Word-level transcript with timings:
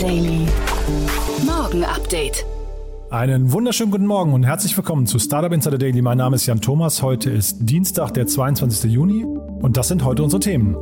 Daily. 0.00 0.46
Morgen 1.44 1.84
Update. 1.84 2.46
Einen 3.10 3.52
wunderschönen 3.52 3.90
guten 3.90 4.06
Morgen 4.06 4.32
und 4.32 4.44
herzlich 4.44 4.74
willkommen 4.74 5.04
zu 5.04 5.18
Startup 5.18 5.52
Insider 5.52 5.76
Daily. 5.76 6.00
Mein 6.00 6.16
Name 6.16 6.36
ist 6.36 6.46
Jan 6.46 6.62
Thomas. 6.62 7.02
Heute 7.02 7.28
ist 7.28 7.58
Dienstag, 7.60 8.14
der 8.14 8.26
22. 8.26 8.90
Juni 8.90 9.24
und 9.24 9.76
das 9.76 9.88
sind 9.88 10.02
heute 10.02 10.22
unsere 10.22 10.40
Themen. 10.40 10.74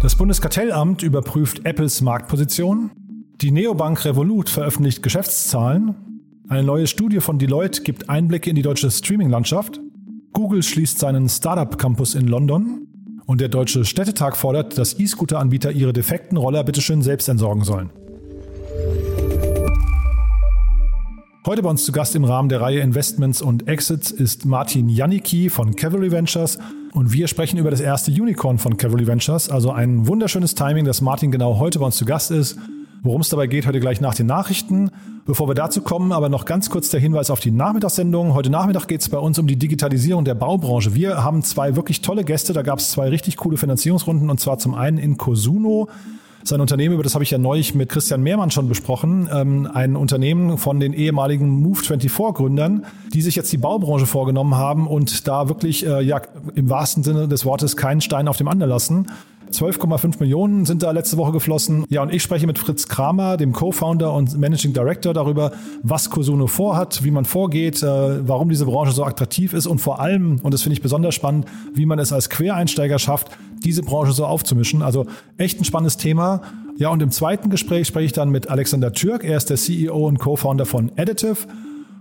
Das 0.00 0.14
Bundeskartellamt 0.14 1.02
überprüft 1.02 1.66
Apples 1.66 2.00
Marktposition. 2.02 2.92
Die 3.40 3.50
Neobank 3.50 4.04
Revolut 4.04 4.48
veröffentlicht 4.48 5.02
Geschäftszahlen. 5.02 5.96
Eine 6.48 6.62
neue 6.62 6.86
Studie 6.86 7.18
von 7.18 7.40
Deloitte 7.40 7.82
gibt 7.82 8.08
Einblicke 8.08 8.48
in 8.48 8.54
die 8.54 8.62
deutsche 8.62 8.92
Streaming-Landschaft. 8.92 9.80
Google 10.32 10.62
schließt 10.62 11.00
seinen 11.00 11.28
Startup 11.28 11.76
Campus 11.76 12.14
in 12.14 12.28
London. 12.28 12.85
Und 13.26 13.40
der 13.40 13.48
Deutsche 13.48 13.84
Städtetag 13.84 14.36
fordert, 14.36 14.78
dass 14.78 14.98
E-Scooter-Anbieter 14.98 15.72
ihre 15.72 15.92
defekten 15.92 16.38
Roller 16.38 16.62
bitteschön 16.62 17.02
selbst 17.02 17.28
entsorgen 17.28 17.64
sollen. 17.64 17.90
Heute 21.44 21.62
bei 21.62 21.70
uns 21.70 21.84
zu 21.84 21.92
Gast 21.92 22.16
im 22.16 22.24
Rahmen 22.24 22.48
der 22.48 22.60
Reihe 22.60 22.80
Investments 22.80 23.40
und 23.40 23.68
Exits 23.68 24.10
ist 24.10 24.46
Martin 24.46 24.88
Janicki 24.88 25.48
von 25.48 25.76
Cavalry 25.76 26.10
Ventures 26.10 26.58
und 26.92 27.12
wir 27.12 27.28
sprechen 27.28 27.58
über 27.58 27.70
das 27.70 27.80
erste 27.80 28.10
Unicorn 28.10 28.58
von 28.58 28.76
Cavalry 28.76 29.06
Ventures. 29.06 29.48
Also 29.48 29.70
ein 29.70 30.08
wunderschönes 30.08 30.54
Timing, 30.54 30.84
dass 30.84 31.00
Martin 31.00 31.30
genau 31.30 31.58
heute 31.58 31.78
bei 31.78 31.86
uns 31.86 31.96
zu 31.96 32.04
Gast 32.04 32.30
ist. 32.30 32.58
Worum 33.02 33.20
es 33.20 33.28
dabei 33.28 33.46
geht, 33.46 33.66
heute 33.66 33.80
gleich 33.80 34.00
nach 34.00 34.14
den 34.14 34.26
Nachrichten. 34.26 34.90
Bevor 35.26 35.48
wir 35.48 35.54
dazu 35.54 35.82
kommen, 35.82 36.12
aber 36.12 36.28
noch 36.28 36.44
ganz 36.44 36.70
kurz 36.70 36.88
der 36.88 37.00
Hinweis 37.00 37.30
auf 37.30 37.40
die 37.40 37.50
Nachmittagssendung. 37.50 38.34
Heute 38.34 38.48
Nachmittag 38.48 38.86
geht 38.86 39.00
es 39.00 39.08
bei 39.08 39.18
uns 39.18 39.38
um 39.38 39.48
die 39.48 39.56
Digitalisierung 39.56 40.24
der 40.24 40.34
Baubranche. 40.34 40.94
Wir 40.94 41.24
haben 41.24 41.42
zwei 41.42 41.74
wirklich 41.74 42.00
tolle 42.00 42.22
Gäste. 42.22 42.52
Da 42.52 42.62
gab 42.62 42.78
es 42.78 42.92
zwei 42.92 43.08
richtig 43.08 43.36
coole 43.36 43.56
Finanzierungsrunden 43.56 44.30
und 44.30 44.38
zwar 44.38 44.58
zum 44.58 44.74
einen 44.74 44.98
in 44.98 45.16
Cosuno. 45.16 45.88
Sein 46.44 46.60
Unternehmen, 46.60 46.94
über 46.94 47.02
das 47.02 47.14
habe 47.14 47.24
ich 47.24 47.32
ja 47.32 47.38
neulich 47.38 47.74
mit 47.74 47.88
Christian 47.88 48.22
Mehrmann 48.22 48.52
schon 48.52 48.68
besprochen, 48.68 49.28
ähm, 49.32 49.68
ein 49.72 49.96
Unternehmen 49.96 50.58
von 50.58 50.78
den 50.78 50.92
ehemaligen 50.92 51.66
Move24-Gründern, 51.66 52.84
die 53.12 53.20
sich 53.20 53.34
jetzt 53.34 53.52
die 53.52 53.56
Baubranche 53.56 54.06
vorgenommen 54.06 54.54
haben 54.54 54.86
und 54.86 55.26
da 55.26 55.48
wirklich 55.48 55.84
äh, 55.84 56.02
ja 56.02 56.22
im 56.54 56.70
wahrsten 56.70 57.02
Sinne 57.02 57.26
des 57.26 57.44
Wortes 57.44 57.76
keinen 57.76 58.00
Stein 58.00 58.28
auf 58.28 58.36
dem 58.36 58.46
anderen 58.46 58.70
lassen 58.70 59.06
12,5 59.50 60.20
Millionen 60.20 60.64
sind 60.64 60.82
da 60.82 60.90
letzte 60.90 61.16
Woche 61.16 61.32
geflossen. 61.32 61.84
Ja, 61.88 62.02
und 62.02 62.12
ich 62.12 62.22
spreche 62.22 62.46
mit 62.46 62.58
Fritz 62.58 62.88
Kramer, 62.88 63.36
dem 63.36 63.52
Co-Founder 63.52 64.12
und 64.12 64.38
Managing 64.38 64.72
Director, 64.72 65.14
darüber, 65.14 65.52
was 65.82 66.10
Cosuno 66.10 66.46
vorhat, 66.46 67.04
wie 67.04 67.10
man 67.10 67.24
vorgeht, 67.24 67.82
äh, 67.82 68.26
warum 68.26 68.48
diese 68.48 68.66
Branche 68.66 68.92
so 68.92 69.04
attraktiv 69.04 69.52
ist 69.52 69.66
und 69.66 69.78
vor 69.80 70.00
allem, 70.00 70.40
und 70.42 70.52
das 70.52 70.62
finde 70.62 70.74
ich 70.74 70.82
besonders 70.82 71.14
spannend, 71.14 71.46
wie 71.74 71.86
man 71.86 71.98
es 71.98 72.12
als 72.12 72.30
Quereinsteiger 72.30 72.98
schafft, 72.98 73.28
diese 73.64 73.82
Branche 73.82 74.12
so 74.12 74.26
aufzumischen. 74.26 74.82
Also 74.82 75.06
echt 75.38 75.60
ein 75.60 75.64
spannendes 75.64 75.96
Thema. 75.96 76.42
Ja, 76.78 76.90
und 76.90 77.02
im 77.02 77.10
zweiten 77.10 77.48
Gespräch 77.48 77.86
spreche 77.86 78.06
ich 78.06 78.12
dann 78.12 78.28
mit 78.30 78.50
Alexander 78.50 78.92
Türk. 78.92 79.24
Er 79.24 79.36
ist 79.36 79.48
der 79.48 79.56
CEO 79.56 80.06
und 80.06 80.18
Co-Founder 80.18 80.66
von 80.66 80.92
Additive. 80.96 81.46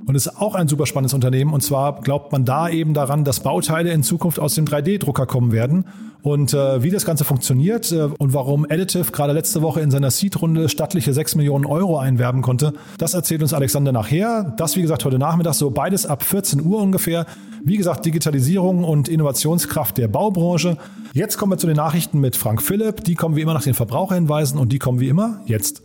Und 0.05 0.15
ist 0.15 0.39
auch 0.39 0.55
ein 0.55 0.67
super 0.67 0.85
spannendes 0.85 1.13
Unternehmen. 1.13 1.53
Und 1.53 1.61
zwar 1.61 2.01
glaubt 2.01 2.31
man 2.31 2.45
da 2.45 2.69
eben 2.69 2.93
daran, 2.93 3.23
dass 3.23 3.39
Bauteile 3.39 3.91
in 3.91 4.03
Zukunft 4.03 4.39
aus 4.39 4.55
dem 4.55 4.65
3D-Drucker 4.65 5.25
kommen 5.25 5.51
werden. 5.51 5.85
Und 6.21 6.53
äh, 6.53 6.81
wie 6.81 6.89
das 6.89 7.05
Ganze 7.05 7.23
funktioniert 7.23 7.91
äh, 7.91 8.09
und 8.17 8.33
warum 8.33 8.65
Additive 8.65 9.11
gerade 9.11 9.33
letzte 9.33 9.61
Woche 9.61 9.81
in 9.81 9.91
seiner 9.91 10.09
Seed-Runde 10.09 10.69
stattliche 10.69 11.13
6 11.13 11.35
Millionen 11.35 11.65
Euro 11.65 11.99
einwerben 11.99 12.41
konnte, 12.41 12.73
das 12.97 13.13
erzählt 13.13 13.43
uns 13.43 13.53
Alexander 13.53 13.91
nachher. 13.91 14.53
Das, 14.57 14.75
wie 14.75 14.81
gesagt, 14.81 15.05
heute 15.05 15.19
Nachmittag, 15.19 15.53
so 15.53 15.69
beides 15.69 16.05
ab 16.05 16.23
14 16.23 16.65
Uhr 16.65 16.81
ungefähr. 16.81 17.27
Wie 17.63 17.77
gesagt, 17.77 18.05
Digitalisierung 18.05 18.83
und 18.83 19.07
Innovationskraft 19.07 19.97
der 19.97 20.07
Baubranche. 20.07 20.77
Jetzt 21.13 21.37
kommen 21.37 21.51
wir 21.51 21.57
zu 21.57 21.67
den 21.67 21.77
Nachrichten 21.77 22.19
mit 22.19 22.35
Frank 22.35 22.61
Philipp. 22.61 23.03
Die 23.03 23.15
kommen 23.15 23.35
wie 23.35 23.41
immer 23.41 23.53
nach 23.53 23.63
den 23.63 23.73
Verbraucherhinweisen 23.73 24.59
und 24.59 24.71
die 24.71 24.79
kommen 24.79 24.99
wie 24.99 25.09
immer 25.09 25.41
jetzt. 25.45 25.84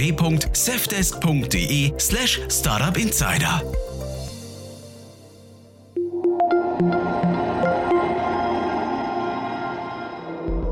www.safdesk.de 0.00 1.92
slash 1.96 2.40
startupinsider. 2.46 3.62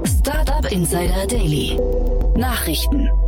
Startup 0.03 0.67
Insider 0.67 1.27
Daily. 1.27 1.79
Nachrichten. 2.35 3.28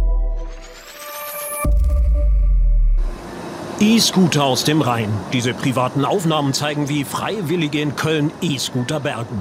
E-Scooter 3.82 4.44
aus 4.44 4.64
dem 4.64 4.82
Rhein. 4.82 5.08
Diese 5.32 5.54
privaten 5.54 6.04
Aufnahmen 6.04 6.52
zeigen, 6.52 6.90
wie 6.90 7.02
Freiwillige 7.02 7.80
in 7.80 7.96
Köln 7.96 8.30
E-Scooter 8.42 9.00
bergen. 9.00 9.40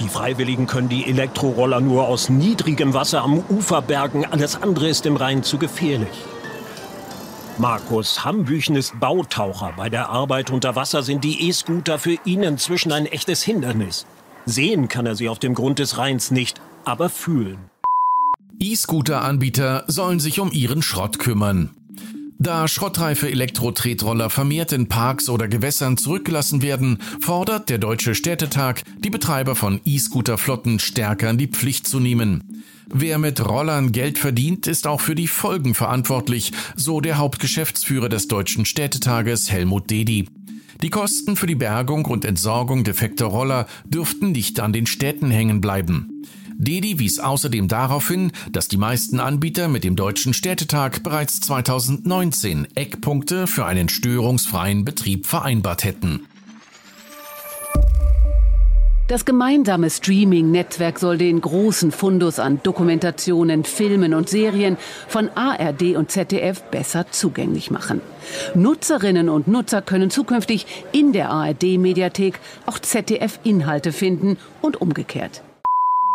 Die 0.00 0.08
Freiwilligen 0.08 0.66
können 0.66 0.88
die 0.88 1.06
Elektroroller 1.06 1.80
nur 1.80 2.08
aus 2.08 2.28
niedrigem 2.28 2.94
Wasser 2.94 3.22
am 3.22 3.44
Ufer 3.48 3.82
bergen. 3.82 4.24
Alles 4.24 4.60
andere 4.60 4.88
ist 4.88 5.06
im 5.06 5.14
Rhein 5.14 5.44
zu 5.44 5.56
gefährlich. 5.56 6.08
Markus 7.58 8.24
Hambüchen 8.24 8.74
ist 8.74 8.98
Bautaucher. 8.98 9.74
Bei 9.76 9.88
der 9.88 10.08
Arbeit 10.08 10.50
unter 10.50 10.74
Wasser 10.74 11.04
sind 11.04 11.22
die 11.22 11.48
E-Scooter 11.48 12.00
für 12.00 12.16
ihn 12.24 12.42
inzwischen 12.42 12.90
ein 12.90 13.06
echtes 13.06 13.44
Hindernis. 13.44 14.04
Sehen 14.46 14.88
kann 14.88 15.06
er 15.06 15.14
sie 15.14 15.28
auf 15.28 15.38
dem 15.38 15.54
Grund 15.54 15.78
des 15.78 15.96
Rheins 15.96 16.32
nicht, 16.32 16.60
aber 16.84 17.08
fühlen. 17.08 17.70
E-Scooter-Anbieter 18.58 19.84
sollen 19.86 20.18
sich 20.18 20.40
um 20.40 20.50
ihren 20.50 20.82
Schrott 20.82 21.20
kümmern. 21.20 21.75
Da 22.38 22.68
schrottreife 22.68 23.30
Elektro-Tretroller 23.30 24.28
vermehrt 24.28 24.72
in 24.72 24.88
Parks 24.88 25.30
oder 25.30 25.48
Gewässern 25.48 25.96
zurückgelassen 25.96 26.60
werden, 26.60 26.98
fordert 27.20 27.70
der 27.70 27.78
Deutsche 27.78 28.14
Städtetag, 28.14 28.82
die 28.98 29.10
Betreiber 29.10 29.54
von 29.54 29.80
E-Scooter-Flotten 29.84 30.78
stärker 30.78 31.30
in 31.30 31.38
die 31.38 31.48
Pflicht 31.48 31.86
zu 31.86 31.98
nehmen. 31.98 32.62
Wer 32.92 33.18
mit 33.18 33.44
Rollern 33.44 33.90
Geld 33.90 34.18
verdient, 34.18 34.66
ist 34.66 34.86
auch 34.86 35.00
für 35.00 35.14
die 35.14 35.26
Folgen 35.26 35.74
verantwortlich, 35.74 36.52
so 36.76 37.00
der 37.00 37.16
Hauptgeschäftsführer 37.16 38.08
des 38.08 38.28
Deutschen 38.28 38.64
Städtetages 38.64 39.50
Helmut 39.50 39.90
Dedi. 39.90 40.28
Die 40.82 40.90
Kosten 40.90 41.36
für 41.36 41.46
die 41.46 41.54
Bergung 41.54 42.04
und 42.04 42.26
Entsorgung 42.26 42.84
defekter 42.84 43.26
Roller 43.26 43.66
dürften 43.86 44.32
nicht 44.32 44.60
an 44.60 44.74
den 44.74 44.86
Städten 44.86 45.30
hängen 45.30 45.62
bleiben. 45.62 46.22
Dedi 46.58 46.98
wies 46.98 47.18
außerdem 47.18 47.68
darauf 47.68 48.08
hin, 48.08 48.32
dass 48.50 48.68
die 48.68 48.78
meisten 48.78 49.20
Anbieter 49.20 49.68
mit 49.68 49.84
dem 49.84 49.94
Deutschen 49.94 50.32
Städtetag 50.32 51.02
bereits 51.02 51.40
2019 51.40 52.68
Eckpunkte 52.74 53.46
für 53.46 53.66
einen 53.66 53.88
störungsfreien 53.88 54.84
Betrieb 54.84 55.26
vereinbart 55.26 55.84
hätten. 55.84 56.26
Das 59.08 59.24
gemeinsame 59.24 59.88
Streaming-Netzwerk 59.88 60.98
soll 60.98 61.16
den 61.16 61.40
großen 61.40 61.92
Fundus 61.92 62.40
an 62.40 62.60
Dokumentationen, 62.64 63.62
Filmen 63.62 64.14
und 64.14 64.28
Serien 64.28 64.76
von 65.06 65.28
ARD 65.36 65.94
und 65.94 66.10
ZDF 66.10 66.62
besser 66.72 67.06
zugänglich 67.12 67.70
machen. 67.70 68.00
Nutzerinnen 68.54 69.28
und 69.28 69.46
Nutzer 69.46 69.80
können 69.80 70.10
zukünftig 70.10 70.66
in 70.90 71.12
der 71.12 71.30
ARD-Mediathek 71.30 72.40
auch 72.64 72.80
ZDF-Inhalte 72.80 73.92
finden 73.92 74.38
und 74.60 74.80
umgekehrt. 74.80 75.42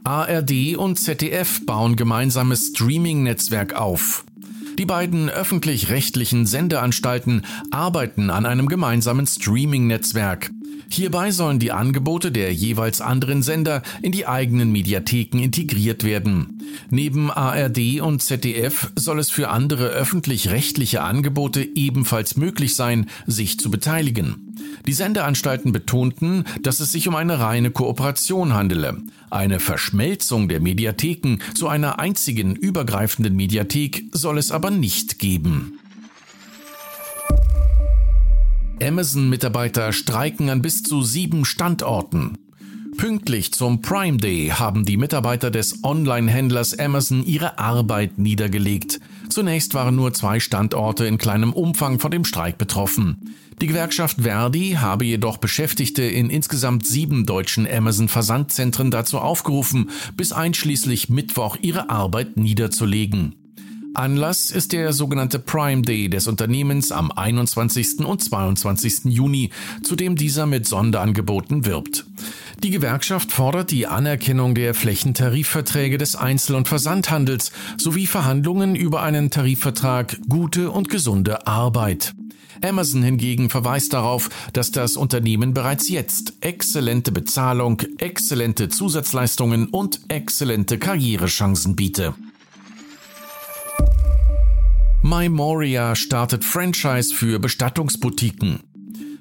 ARD 0.03 0.77
und 0.77 0.99
ZDF 0.99 1.65
bauen 1.65 1.95
gemeinsames 1.95 2.71
Streaming-Netzwerk 2.73 3.73
auf. 3.73 4.25
Die 4.79 4.85
beiden 4.85 5.29
öffentlich-rechtlichen 5.29 6.47
Sendeanstalten 6.47 7.45
arbeiten 7.69 8.31
an 8.31 8.47
einem 8.47 8.67
gemeinsamen 8.67 9.27
Streaming-Netzwerk. 9.27 10.49
Hierbei 10.89 11.31
sollen 11.31 11.59
die 11.59 11.71
Angebote 11.71 12.31
der 12.31 12.53
jeweils 12.53 13.01
anderen 13.01 13.43
Sender 13.43 13.81
in 14.01 14.11
die 14.11 14.27
eigenen 14.27 14.71
Mediatheken 14.71 15.39
integriert 15.39 16.03
werden. 16.03 16.63
Neben 16.89 17.31
ARD 17.31 18.01
und 18.01 18.21
ZDF 18.21 18.91
soll 18.95 19.19
es 19.19 19.29
für 19.29 19.49
andere 19.49 19.87
öffentlich-rechtliche 19.87 21.01
Angebote 21.01 21.67
ebenfalls 21.75 22.35
möglich 22.35 22.75
sein, 22.75 23.09
sich 23.25 23.59
zu 23.59 23.71
beteiligen. 23.71 24.55
Die 24.85 24.93
Sendeanstalten 24.93 25.71
betonten, 25.71 26.45
dass 26.61 26.79
es 26.79 26.91
sich 26.91 27.07
um 27.07 27.15
eine 27.15 27.39
reine 27.39 27.71
Kooperation 27.71 28.53
handele. 28.53 28.97
Eine 29.29 29.59
Verschmelzung 29.59 30.49
der 30.49 30.59
Mediatheken 30.59 31.37
zu 31.55 31.67
einer 31.67 31.99
einzigen 31.99 32.55
übergreifenden 32.55 33.35
Mediathek 33.35 34.05
soll 34.11 34.37
es 34.37 34.51
aber 34.51 34.71
nicht 34.71 35.19
geben. 35.19 35.79
Amazon-Mitarbeiter 38.81 39.93
streiken 39.93 40.49
an 40.49 40.61
bis 40.61 40.83
zu 40.83 41.03
sieben 41.03 41.45
Standorten. 41.45 42.37
Pünktlich 42.97 43.53
zum 43.53 43.81
Prime 43.81 44.17
Day 44.17 44.49
haben 44.49 44.85
die 44.85 44.97
Mitarbeiter 44.97 45.49
des 45.49 45.83
Online-Händlers 45.83 46.77
Amazon 46.77 47.23
ihre 47.25 47.57
Arbeit 47.57 48.17
niedergelegt. 48.17 48.99
Zunächst 49.29 49.73
waren 49.73 49.95
nur 49.95 50.13
zwei 50.13 50.39
Standorte 50.39 51.05
in 51.05 51.17
kleinem 51.17 51.53
Umfang 51.53 51.99
von 51.99 52.11
dem 52.11 52.25
Streik 52.25 52.57
betroffen. 52.57 53.33
Die 53.61 53.67
Gewerkschaft 53.67 54.21
Verdi 54.21 54.77
habe 54.79 55.05
jedoch 55.05 55.37
Beschäftigte 55.37 56.03
in 56.03 56.29
insgesamt 56.29 56.85
sieben 56.85 57.25
deutschen 57.25 57.67
Amazon-Versandzentren 57.67 58.91
dazu 58.91 59.19
aufgerufen, 59.19 59.89
bis 60.17 60.33
einschließlich 60.33 61.09
Mittwoch 61.09 61.57
ihre 61.61 61.89
Arbeit 61.89 62.37
niederzulegen. 62.37 63.40
Anlass 63.93 64.51
ist 64.51 64.71
der 64.71 64.93
sogenannte 64.93 65.37
Prime 65.37 65.81
Day 65.81 66.09
des 66.09 66.27
Unternehmens 66.27 66.93
am 66.93 67.11
21. 67.11 67.99
und 68.05 68.23
22. 68.23 69.05
Juni, 69.05 69.49
zu 69.83 69.97
dem 69.97 70.15
dieser 70.15 70.45
mit 70.45 70.65
Sonderangeboten 70.65 71.65
wirbt. 71.65 72.05
Die 72.63 72.69
Gewerkschaft 72.69 73.31
fordert 73.33 73.69
die 73.71 73.87
Anerkennung 73.87 74.55
der 74.55 74.73
Flächentarifverträge 74.73 75.97
des 75.97 76.15
Einzel- 76.15 76.55
und 76.55 76.69
Versandhandels 76.69 77.51
sowie 77.77 78.07
Verhandlungen 78.07 78.75
über 78.75 79.01
einen 79.01 79.29
Tarifvertrag 79.29 80.17
gute 80.29 80.71
und 80.71 80.87
gesunde 80.87 81.45
Arbeit. 81.45 82.13
Amazon 82.63 83.03
hingegen 83.03 83.49
verweist 83.49 83.91
darauf, 83.91 84.29
dass 84.53 84.71
das 84.71 84.95
Unternehmen 84.95 85.53
bereits 85.53 85.89
jetzt 85.89 86.33
exzellente 86.41 87.11
Bezahlung, 87.11 87.81
exzellente 87.97 88.69
Zusatzleistungen 88.69 89.67
und 89.67 89.99
exzellente 90.07 90.77
Karrierechancen 90.77 91.75
biete. 91.75 92.13
Mymoria 95.03 95.95
startet 95.95 96.45
Franchise 96.45 97.13
für 97.13 97.39
Bestattungsboutiquen. 97.39 98.59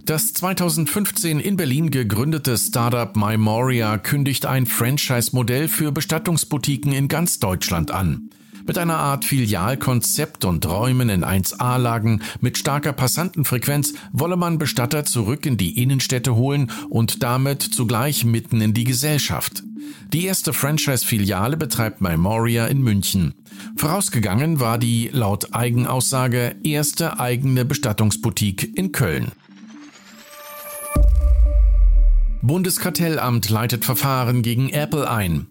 Das 0.05 0.35
2015 0.35 1.41
in 1.41 1.57
Berlin 1.57 1.91
gegründete 1.91 2.59
Startup 2.59 3.17
Mymoria 3.17 3.97
kündigt 3.97 4.45
ein 4.45 4.67
Franchise-Modell 4.67 5.69
für 5.69 5.91
Bestattungsboutiquen 5.91 6.93
in 6.93 7.09
ganz 7.09 7.39
Deutschland 7.39 7.93
an. 7.93 8.29
Mit 8.71 8.79
einer 8.79 8.99
Art 8.99 9.25
Filialkonzept 9.25 10.45
und 10.45 10.65
Räumen 10.65 11.09
in 11.09 11.25
1A-Lagen 11.25 12.23
mit 12.41 12.57
starker 12.57 12.93
Passantenfrequenz 12.93 13.95
wolle 14.13 14.37
man 14.37 14.59
Bestatter 14.59 15.05
zurück 15.05 15.45
in 15.45 15.57
die 15.57 15.83
Innenstädte 15.83 16.37
holen 16.37 16.71
und 16.89 17.25
damit 17.25 17.63
zugleich 17.63 18.25
mitten 18.25 18.61
in 18.61 18.73
die 18.73 18.85
Gesellschaft. 18.85 19.65
Die 20.13 20.25
erste 20.25 20.53
Franchise-Filiale 20.53 21.57
betreibt 21.57 22.01
Memoria 22.01 22.67
in 22.67 22.81
München. 22.81 23.35
Vorausgegangen 23.77 24.61
war 24.61 24.79
die 24.79 25.11
laut 25.13 25.53
Eigenaussage 25.53 26.55
erste 26.63 27.19
eigene 27.19 27.65
Bestattungsboutique 27.65 28.73
in 28.77 28.93
Köln. 28.93 29.33
Bundeskartellamt 32.41 33.51
leitet 33.51 33.85
Verfahren 33.85 34.43
gegen 34.43 34.69
Apple 34.69 35.11
ein. 35.11 35.49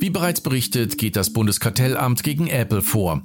Wie 0.00 0.10
bereits 0.10 0.40
berichtet, 0.40 0.96
geht 0.96 1.16
das 1.16 1.32
Bundeskartellamt 1.32 2.22
gegen 2.22 2.46
Apple 2.46 2.82
vor. 2.82 3.20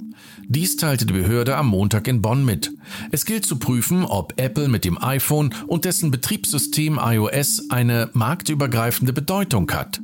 Dies 0.48 0.76
teilte 0.76 1.06
die 1.06 1.14
Behörde 1.14 1.56
am 1.56 1.68
Montag 1.68 2.08
in 2.08 2.22
Bonn 2.24 2.44
mit. 2.46 2.72
Es 3.12 3.26
gilt 3.26 3.46
zu 3.46 3.60
prüfen, 3.60 4.06
ob 4.06 4.34
Apple 4.38 4.68
mit 4.68 4.84
dem 4.84 5.02
iPhone 5.02 5.54
und 5.68 5.86
dessen 5.86 6.10
Betriebssystem 6.10 7.00
iOS 7.00 7.70
eine 7.70 8.10
marktübergreifende 8.14 9.14
Bedeutung 9.14 9.70
hat. 9.72 10.02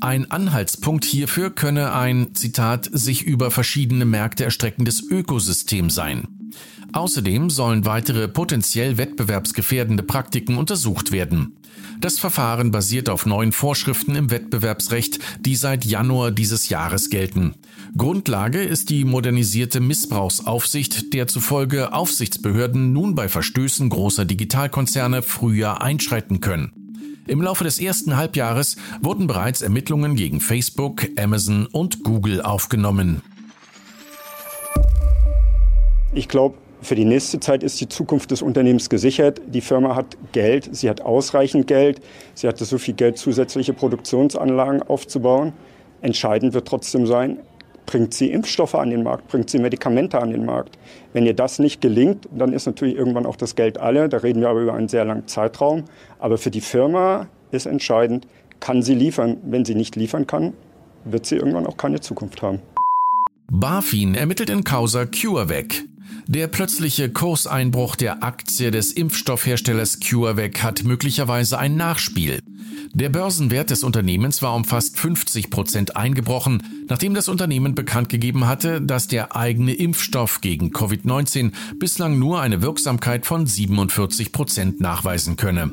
Ein 0.00 0.30
Anhaltspunkt 0.30 1.04
hierfür 1.04 1.50
könne 1.50 1.92
ein, 1.92 2.34
Zitat, 2.34 2.88
sich 2.90 3.22
über 3.22 3.50
verschiedene 3.50 4.06
Märkte 4.06 4.44
erstreckendes 4.44 5.02
Ökosystem 5.10 5.90
sein. 5.90 6.28
Außerdem 6.92 7.50
sollen 7.50 7.84
weitere 7.84 8.26
potenziell 8.26 8.96
wettbewerbsgefährdende 8.96 10.02
Praktiken 10.02 10.56
untersucht 10.56 11.12
werden. 11.12 11.56
Das 12.00 12.18
Verfahren 12.18 12.70
basiert 12.70 13.08
auf 13.08 13.26
neuen 13.26 13.52
Vorschriften 13.52 14.16
im 14.16 14.30
Wettbewerbsrecht, 14.30 15.18
die 15.40 15.56
seit 15.56 15.84
Januar 15.84 16.30
dieses 16.30 16.68
Jahres 16.68 17.10
gelten. 17.10 17.54
Grundlage 17.96 18.62
ist 18.62 18.90
die 18.90 19.04
modernisierte 19.04 19.80
Missbrauchsaufsicht, 19.80 21.14
der 21.14 21.26
zufolge 21.26 21.92
Aufsichtsbehörden 21.92 22.92
nun 22.92 23.14
bei 23.14 23.28
Verstößen 23.28 23.88
großer 23.88 24.24
Digitalkonzerne 24.24 25.22
früher 25.22 25.80
einschreiten 25.80 26.40
können. 26.40 26.72
Im 27.26 27.42
Laufe 27.42 27.64
des 27.64 27.80
ersten 27.80 28.16
Halbjahres 28.16 28.76
wurden 29.00 29.26
bereits 29.26 29.62
Ermittlungen 29.62 30.14
gegen 30.14 30.40
Facebook, 30.40 31.08
Amazon 31.18 31.66
und 31.66 32.04
Google 32.04 32.40
aufgenommen. 32.42 33.22
Ich 36.14 36.28
glaube, 36.28 36.56
für 36.82 36.94
die 36.94 37.04
nächste 37.04 37.40
Zeit 37.40 37.62
ist 37.62 37.80
die 37.80 37.88
Zukunft 37.88 38.30
des 38.30 38.42
Unternehmens 38.42 38.90
gesichert. 38.90 39.40
Die 39.46 39.60
Firma 39.60 39.96
hat 39.96 40.16
Geld, 40.32 40.68
sie 40.72 40.88
hat 40.90 41.00
ausreichend 41.00 41.66
Geld, 41.66 42.00
sie 42.34 42.46
hatte 42.46 42.64
so 42.64 42.78
viel 42.78 42.94
Geld, 42.94 43.18
zusätzliche 43.18 43.72
Produktionsanlagen 43.72 44.82
aufzubauen. 44.82 45.52
Entscheidend 46.02 46.52
wird 46.52 46.68
trotzdem 46.68 47.06
sein, 47.06 47.38
bringt 47.86 48.12
sie 48.12 48.30
Impfstoffe 48.30 48.74
an 48.74 48.90
den 48.90 49.02
Markt, 49.02 49.28
bringt 49.28 49.48
sie 49.48 49.58
Medikamente 49.58 50.20
an 50.20 50.30
den 50.30 50.44
Markt. 50.44 50.78
Wenn 51.12 51.24
ihr 51.24 51.34
das 51.34 51.58
nicht 51.58 51.80
gelingt, 51.80 52.28
dann 52.30 52.52
ist 52.52 52.66
natürlich 52.66 52.96
irgendwann 52.96 53.26
auch 53.26 53.36
das 53.36 53.56
Geld 53.56 53.78
alle. 53.78 54.08
Da 54.08 54.18
reden 54.18 54.40
wir 54.40 54.48
aber 54.48 54.60
über 54.60 54.74
einen 54.74 54.88
sehr 54.88 55.04
langen 55.04 55.26
Zeitraum. 55.26 55.84
Aber 56.18 56.36
für 56.36 56.50
die 56.50 56.60
Firma 56.60 57.28
ist 57.52 57.66
entscheidend, 57.66 58.26
kann 58.60 58.82
sie 58.82 58.94
liefern. 58.94 59.38
Wenn 59.44 59.64
sie 59.64 59.74
nicht 59.74 59.96
liefern 59.96 60.26
kann, 60.26 60.52
wird 61.04 61.26
sie 61.26 61.36
irgendwann 61.36 61.66
auch 61.66 61.76
keine 61.76 62.00
Zukunft 62.00 62.42
haben. 62.42 62.60
BaFin 63.50 64.14
ermittelt 64.14 64.50
in 64.50 64.64
Causa 64.64 65.06
CureVac. 65.06 65.84
Der 66.26 66.48
plötzliche 66.48 67.10
Kurseinbruch 67.10 67.94
der 67.94 68.24
Aktie 68.24 68.72
des 68.72 68.92
Impfstoffherstellers 68.92 70.00
CureVac 70.00 70.62
hat 70.62 70.82
möglicherweise 70.82 71.58
ein 71.58 71.76
Nachspiel. 71.76 72.40
Der 72.92 73.08
Börsenwert 73.08 73.70
des 73.70 73.84
Unternehmens 73.84 74.42
war 74.42 74.54
um 74.54 74.64
fast 74.64 74.98
50 74.98 75.50
Prozent 75.50 75.96
eingebrochen, 75.96 76.62
nachdem 76.88 77.14
das 77.14 77.28
Unternehmen 77.28 77.74
bekannt 77.76 78.08
gegeben 78.08 78.46
hatte, 78.48 78.80
dass 78.80 79.06
der 79.06 79.36
eigene 79.36 79.74
Impfstoff 79.74 80.40
gegen 80.40 80.70
Covid-19 80.70 81.52
bislang 81.78 82.18
nur 82.18 82.40
eine 82.40 82.62
Wirksamkeit 82.62 83.26
von 83.26 83.46
47 83.46 84.32
Prozent 84.32 84.80
nachweisen 84.80 85.36
könne. 85.36 85.72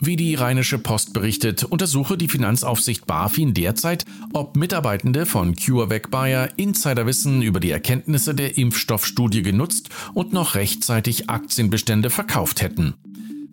Wie 0.00 0.16
die 0.16 0.36
Rheinische 0.36 0.78
Post 0.78 1.12
berichtet, 1.12 1.64
untersuche 1.64 2.16
die 2.16 2.28
Finanzaufsicht 2.28 3.06
BaFin 3.06 3.52
derzeit, 3.52 4.04
ob 4.32 4.56
Mitarbeitende 4.56 5.26
von 5.26 5.56
CureVac 5.56 6.10
Bayer 6.10 6.50
Insiderwissen 6.56 7.42
über 7.42 7.58
die 7.58 7.72
Erkenntnisse 7.72 8.34
der 8.34 8.56
Impfstoffstudie 8.56 9.42
genutzt 9.42 9.88
und 10.14 10.32
noch 10.32 10.54
rechtzeitig 10.54 11.28
Aktienbestände 11.28 12.10
verkauft 12.10 12.62
hätten. 12.62 12.94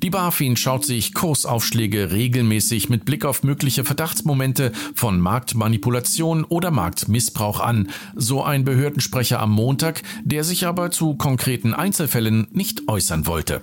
Die 0.03 0.11
BaFin 0.11 0.55
schaut 0.55 0.85
sich 0.85 1.15
Kursaufschläge 1.15 2.11
regelmäßig 2.11 2.89
mit 2.89 3.05
Blick 3.05 3.25
auf 3.25 3.43
mögliche 3.43 3.83
Verdachtsmomente 3.83 4.71
von 4.93 5.19
Marktmanipulation 5.19 6.43
oder 6.43 6.69
Marktmissbrauch 6.69 7.59
an, 7.59 7.89
so 8.13 8.43
ein 8.43 8.65
Behördensprecher 8.65 9.39
am 9.39 9.51
Montag, 9.51 10.03
der 10.23 10.43
sich 10.43 10.67
aber 10.67 10.91
zu 10.91 11.15
konkreten 11.15 11.73
Einzelfällen 11.73 12.47
nicht 12.51 12.87
äußern 12.87 13.25
wollte. 13.25 13.61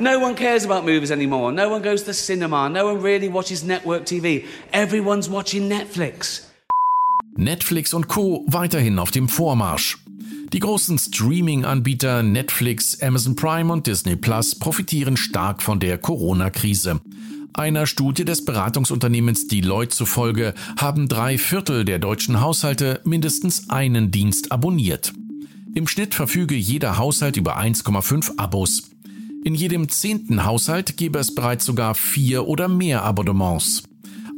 No 0.00 0.18
one 0.18 0.34
cares 0.34 0.64
about 0.64 0.86
movies 0.86 1.10
anymore. 1.10 1.52
No 1.52 1.68
one 1.68 1.82
goes 1.82 2.02
to 2.04 2.12
the 2.12 2.14
cinema. 2.14 2.70
No 2.70 2.86
one 2.86 3.02
really 3.02 3.28
watches 3.28 3.62
network 3.62 4.06
TV. 4.06 4.46
Everyone's 4.72 5.28
watching 5.28 5.68
Netflix. 5.68 6.50
Netflix 7.36 7.92
und 7.92 8.08
Co. 8.08 8.42
weiterhin 8.46 8.98
auf 8.98 9.10
dem 9.10 9.28
Vormarsch. 9.28 9.98
Die 10.54 10.58
großen 10.58 10.98
Streaming-Anbieter 10.98 12.22
Netflix, 12.22 13.02
Amazon 13.02 13.36
Prime 13.36 13.70
und 13.70 13.86
Disney 13.86 14.16
Plus 14.16 14.54
profitieren 14.54 15.18
stark 15.18 15.62
von 15.62 15.80
der 15.80 15.98
Corona-Krise. 15.98 17.02
Einer 17.52 17.86
Studie 17.86 18.24
des 18.24 18.46
Beratungsunternehmens 18.46 19.48
Deloitte 19.48 19.94
zufolge 19.94 20.54
haben 20.78 21.08
drei 21.08 21.36
Viertel 21.36 21.84
der 21.84 21.98
deutschen 21.98 22.40
Haushalte 22.40 23.02
mindestens 23.04 23.68
einen 23.68 24.10
Dienst 24.10 24.50
abonniert. 24.50 25.12
Im 25.74 25.86
Schnitt 25.86 26.14
verfüge 26.14 26.54
jeder 26.54 26.96
Haushalt 26.96 27.36
über 27.36 27.58
1,5 27.58 28.38
Abos. 28.38 28.89
In 29.42 29.54
jedem 29.54 29.88
zehnten 29.88 30.44
Haushalt 30.44 30.98
gäbe 30.98 31.18
es 31.18 31.34
bereits 31.34 31.64
sogar 31.64 31.94
vier 31.94 32.46
oder 32.46 32.68
mehr 32.68 33.02
Abonnements. 33.02 33.82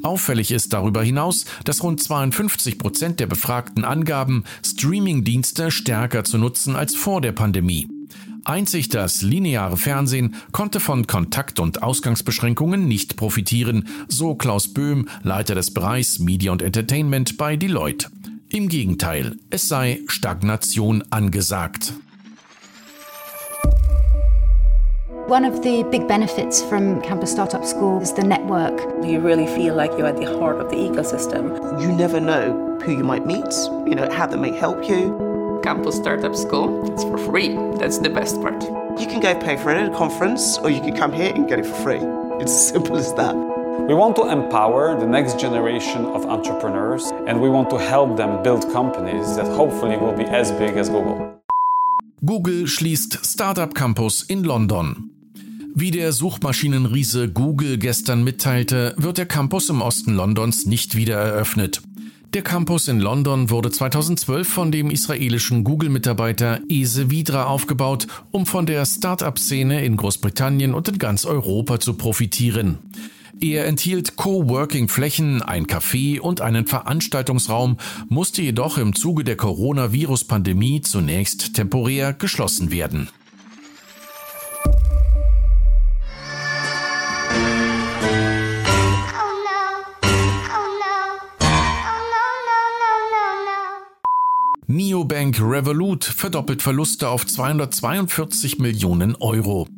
Auffällig 0.03 0.51
ist 0.51 0.73
darüber 0.73 1.03
hinaus, 1.03 1.45
dass 1.65 1.83
rund 1.83 2.03
52 2.03 2.79
Prozent 2.79 3.21
der 3.21 3.27
Befragten 3.27 3.85
angaben, 3.85 4.45
Streamingdienste 4.65 5.71
stärker 5.71 6.25
zu 6.25 6.39
nutzen 6.39 6.77
als 6.77 6.95
vor 6.95 7.21
der 7.21 7.33
Pandemie. 7.33 7.89
Einzig 8.45 8.89
das 8.89 9.23
lineare 9.23 9.77
Fernsehen 9.77 10.35
konnte 10.51 10.81
von 10.81 11.07
Kontakt- 11.07 11.61
und 11.61 11.83
Ausgangsbeschränkungen 11.83 12.87
nicht 12.87 13.17
profitieren, 13.17 13.89
so 14.09 14.35
Klaus 14.35 14.73
Böhm, 14.73 15.09
Leiter 15.23 15.55
des 15.55 15.73
Bereichs 15.73 16.19
Media 16.19 16.51
und 16.51 16.63
Entertainment 16.63 17.37
bei 17.37 17.57
Deloitte. 17.57 18.09
Im 18.49 18.69
Gegenteil, 18.69 19.37
es 19.51 19.69
sei 19.69 20.01
Stagnation 20.09 21.05
angesagt. 21.11 21.95
One 25.33 25.47
of 25.47 25.63
the 25.63 25.83
big 25.85 26.07
benefits 26.07 26.63
from 26.63 27.01
Campus 27.01 27.33
Startup 27.33 27.65
School 27.65 28.03
is 28.03 28.13
the 28.13 28.23
network. 28.23 28.79
You 29.03 29.19
really 29.19 29.47
feel 29.47 29.75
like 29.75 29.91
you're 29.97 30.07
at 30.07 30.19
the 30.19 30.27
heart 30.39 30.61
of 30.61 30.69
the 30.69 30.77
ecosystem. 30.77 31.81
You 31.81 31.91
never 31.91 32.21
know 32.21 32.79
who 32.85 32.93
you 32.93 33.03
might 33.03 33.25
meet, 33.25 33.51
you 33.89 33.95
know, 33.95 34.11
how 34.11 34.27
they 34.27 34.37
may 34.37 34.53
help 34.53 34.87
you. 34.87 35.59
Campus 35.65 35.97
Startup 35.97 36.37
School. 36.37 36.93
It's 36.93 37.03
for 37.05 37.17
free. 37.17 37.57
That's 37.79 37.97
the 37.97 38.11
best 38.11 38.43
part. 38.43 38.63
You 39.01 39.07
can 39.07 39.21
go 39.21 39.35
pay 39.41 39.57
for 39.57 39.71
it 39.71 39.79
at 39.79 39.91
a 39.91 39.97
conference, 39.97 40.59
or 40.59 40.69
you 40.69 40.83
can 40.83 40.95
come 40.95 41.15
here 41.15 41.33
and 41.35 41.49
get 41.49 41.61
it 41.61 41.65
for 41.65 41.77
free. 41.77 42.03
It's 42.43 42.53
as 42.53 42.69
simple 42.73 42.99
as 42.99 43.15
that. 43.15 43.35
We 43.89 43.95
want 43.95 44.17
to 44.17 44.29
empower 44.29 45.01
the 45.01 45.07
next 45.07 45.41
generation 45.41 46.05
of 46.05 46.27
entrepreneurs 46.27 47.11
and 47.27 47.41
we 47.41 47.49
want 47.49 47.71
to 47.71 47.79
help 47.79 48.19
them 48.19 48.43
build 48.43 48.71
companies 48.71 49.37
that 49.37 49.47
hopefully 49.47 49.97
will 49.97 50.13
be 50.13 50.25
as 50.25 50.53
big 50.53 50.77
as 50.77 50.91
Google. 50.91 51.41
Google 52.23 52.67
schließt 52.67 53.25
Startup 53.25 53.73
Campus 53.73 54.25
in 54.29 54.43
London. 54.43 55.22
Wie 55.75 55.91
der 55.91 56.13
Suchmaschinenriese 56.13 57.31
Google 57.31 57.79
gestern 57.79 58.23
mitteilte, 58.23 58.95
wird 58.99 59.17
der 59.17 59.25
Campus 59.25 59.71
im 59.71 59.81
Osten 59.81 60.15
Londons 60.15 60.67
nicht 60.67 60.97
wieder 60.97 61.17
eröffnet. 61.17 61.81
Der 62.35 62.43
Campus 62.43 62.89
in 62.89 63.01
London 63.01 63.49
wurde 63.49 63.71
2012 63.71 64.47
von 64.47 64.71
dem 64.71 64.91
israelischen 64.91 65.65
Google-Mitarbeiter 65.65 66.61
Ese 66.69 67.11
Vidra 67.11 67.45
aufgebaut, 67.45 68.07
um 68.31 68.45
von 68.45 68.67
der 68.67 68.85
Start-up-Szene 68.85 69.83
in 69.85 69.97
Großbritannien 69.97 70.75
und 70.75 70.89
in 70.89 70.99
ganz 70.99 71.25
Europa 71.25 71.81
zu 71.81 71.95
profitieren. 71.95 72.79
Er 73.41 73.67
enthielt 73.67 74.17
Coworking-Flächen, 74.17 75.41
ein 75.43 75.67
Café 75.67 76.21
und 76.21 76.43
einen 76.43 76.67
Veranstaltungsraum, 76.67 77.79
musste 78.09 78.43
jedoch 78.43 78.77
im 78.77 78.95
Zuge 78.95 79.25
der 79.25 79.37
Coronavirus-Pandemie 79.37 80.83
zunächst 80.83 81.55
temporär 81.55 82.13
geschlossen 82.13 82.71
werden. 82.71 83.09
Revolut 95.43 96.05
verdoppelt 96.05 96.63
Verluste 96.63 97.09
auf 97.09 97.27
242 97.27 98.59
Millionen 98.59 99.17
Euro. 99.17 99.69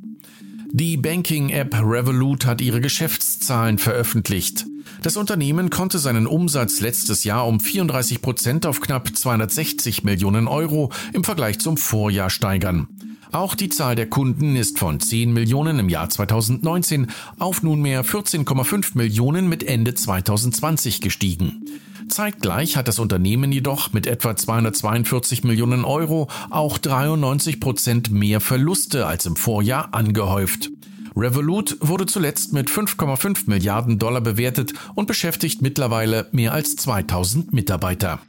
Die 0.73 0.97
Banking-App 0.97 1.75
Revolut 1.75 2.45
hat 2.45 2.61
ihre 2.61 2.81
Geschäftszahlen 2.81 3.79
veröffentlicht. 3.79 4.67
Das 5.03 5.17
Unternehmen 5.17 5.71
konnte 5.71 5.99
seinen 5.99 6.27
Umsatz 6.27 6.81
letztes 6.81 7.25
Jahr 7.25 7.47
um 7.47 7.61
34 7.61 8.21
Prozent 8.21 8.67
auf 8.67 8.81
knapp 8.81 9.17
260 9.17 10.05
Millionen 10.05 10.49
Euro 10.49 10.93
im 11.13 11.25
Vergleich 11.25 11.59
zum 11.61 11.77
Vorjahr 11.77 12.31
steigern. 12.31 12.89
Auch 13.33 13.55
die 13.55 13.69
Zahl 13.69 13.97
der 13.97 14.09
Kunden 14.09 14.57
ist 14.57 14.79
von 14.79 15.01
10 15.01 15.33
Millionen 15.33 15.79
im 15.79 15.89
Jahr 15.89 16.11
2019 16.11 17.09
auf 17.39 17.63
nunmehr 17.63 18.05
14,5 18.05 18.97
Millionen 18.97 19.49
mit 19.49 19.63
Ende 19.65 19.95
2020 19.95 21.01
gestiegen. 21.01 21.65
Zeitgleich 22.09 22.77
hat 22.77 22.89
das 22.89 22.99
Unternehmen 22.99 23.53
jedoch 23.53 23.93
mit 23.93 24.07
etwa 24.07 24.37
242 24.37 25.45
Millionen 25.45 25.85
Euro 25.85 26.29
auch 26.51 26.79
93 26.79 27.61
Prozent 27.61 28.11
mehr 28.11 28.41
Verluste 28.41 29.07
als 29.07 29.27
im 29.27 29.37
Vorjahr 29.37 29.93
angehäuft. 29.93 30.71
Revolut 31.17 31.77
wurde 31.81 32.07
zuletzt 32.07 32.53
mit 32.53 32.69
5,5 32.69 33.45
Milliarden 33.47 33.99
Dollar 33.99 34.21
bewertet 34.21 34.73
und 34.95 35.07
beschäftigt 35.07 35.63
mittlerweile 35.63 36.29
mehr 36.33 36.53
als 36.53 36.77
2000 36.77 37.53
Mitarbeiter. 37.53 38.21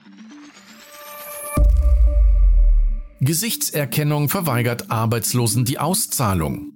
Gesichtserkennung 3.22 4.30
verweigert 4.30 4.92
Arbeitslosen 4.92 5.66
die 5.66 5.80
Auszahlung. 5.80 6.75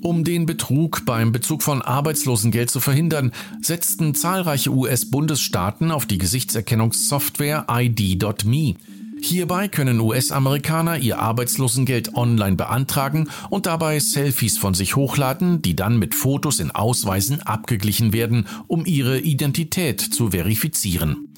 Um 0.00 0.22
den 0.22 0.46
Betrug 0.46 1.04
beim 1.04 1.32
Bezug 1.32 1.62
von 1.62 1.82
Arbeitslosengeld 1.82 2.70
zu 2.70 2.78
verhindern, 2.78 3.32
setzten 3.60 4.14
zahlreiche 4.14 4.70
US-Bundesstaaten 4.70 5.90
auf 5.90 6.06
die 6.06 6.18
Gesichtserkennungssoftware 6.18 7.66
ID.me. 7.68 8.76
Hierbei 9.20 9.66
können 9.66 9.98
US-Amerikaner 9.98 10.98
ihr 10.98 11.18
Arbeitslosengeld 11.18 12.14
online 12.14 12.54
beantragen 12.54 13.28
und 13.50 13.66
dabei 13.66 13.98
Selfies 13.98 14.56
von 14.58 14.74
sich 14.74 14.94
hochladen, 14.94 15.62
die 15.62 15.74
dann 15.74 15.98
mit 15.98 16.14
Fotos 16.14 16.60
in 16.60 16.70
Ausweisen 16.70 17.42
abgeglichen 17.42 18.12
werden, 18.12 18.46
um 18.68 18.86
ihre 18.86 19.18
Identität 19.18 20.00
zu 20.00 20.30
verifizieren. 20.30 21.28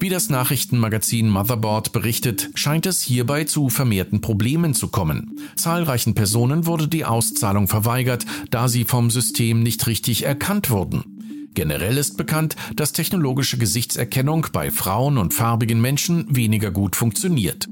Wie 0.00 0.10
das 0.10 0.30
Nachrichtenmagazin 0.30 1.28
Motherboard 1.28 1.92
berichtet, 1.92 2.50
scheint 2.54 2.86
es 2.86 3.02
hierbei 3.02 3.44
zu 3.44 3.68
vermehrten 3.68 4.20
Problemen 4.20 4.72
zu 4.72 4.88
kommen. 4.88 5.40
Zahlreichen 5.56 6.14
Personen 6.14 6.66
wurde 6.66 6.86
die 6.86 7.04
Auszahlung 7.04 7.66
verweigert, 7.66 8.24
da 8.50 8.68
sie 8.68 8.84
vom 8.84 9.10
System 9.10 9.60
nicht 9.62 9.88
richtig 9.88 10.24
erkannt 10.24 10.70
wurden. 10.70 11.50
Generell 11.54 11.98
ist 11.98 12.16
bekannt, 12.16 12.54
dass 12.76 12.92
technologische 12.92 13.58
Gesichtserkennung 13.58 14.46
bei 14.52 14.70
Frauen 14.70 15.18
und 15.18 15.34
farbigen 15.34 15.80
Menschen 15.80 16.26
weniger 16.28 16.70
gut 16.70 16.94
funktioniert. 16.94 17.66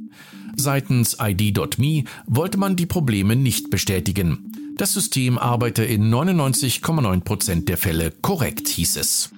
Seitens 0.57 1.19
ID.me 1.21 2.05
wollte 2.27 2.59
man 2.59 2.75
die 2.75 2.87
Probleme 2.87 3.37
nicht 3.37 3.71
bestätigen. 3.71 4.51
Das 4.77 4.93
System 4.93 5.39
arbeite 5.39 5.85
in 5.85 6.13
99,9 6.13 7.21
Prozent 7.21 7.69
der 7.69 7.77
Fälle 7.77 8.11
korrekt, 8.11 8.67
hieß 8.67 8.97
es. 8.97 9.31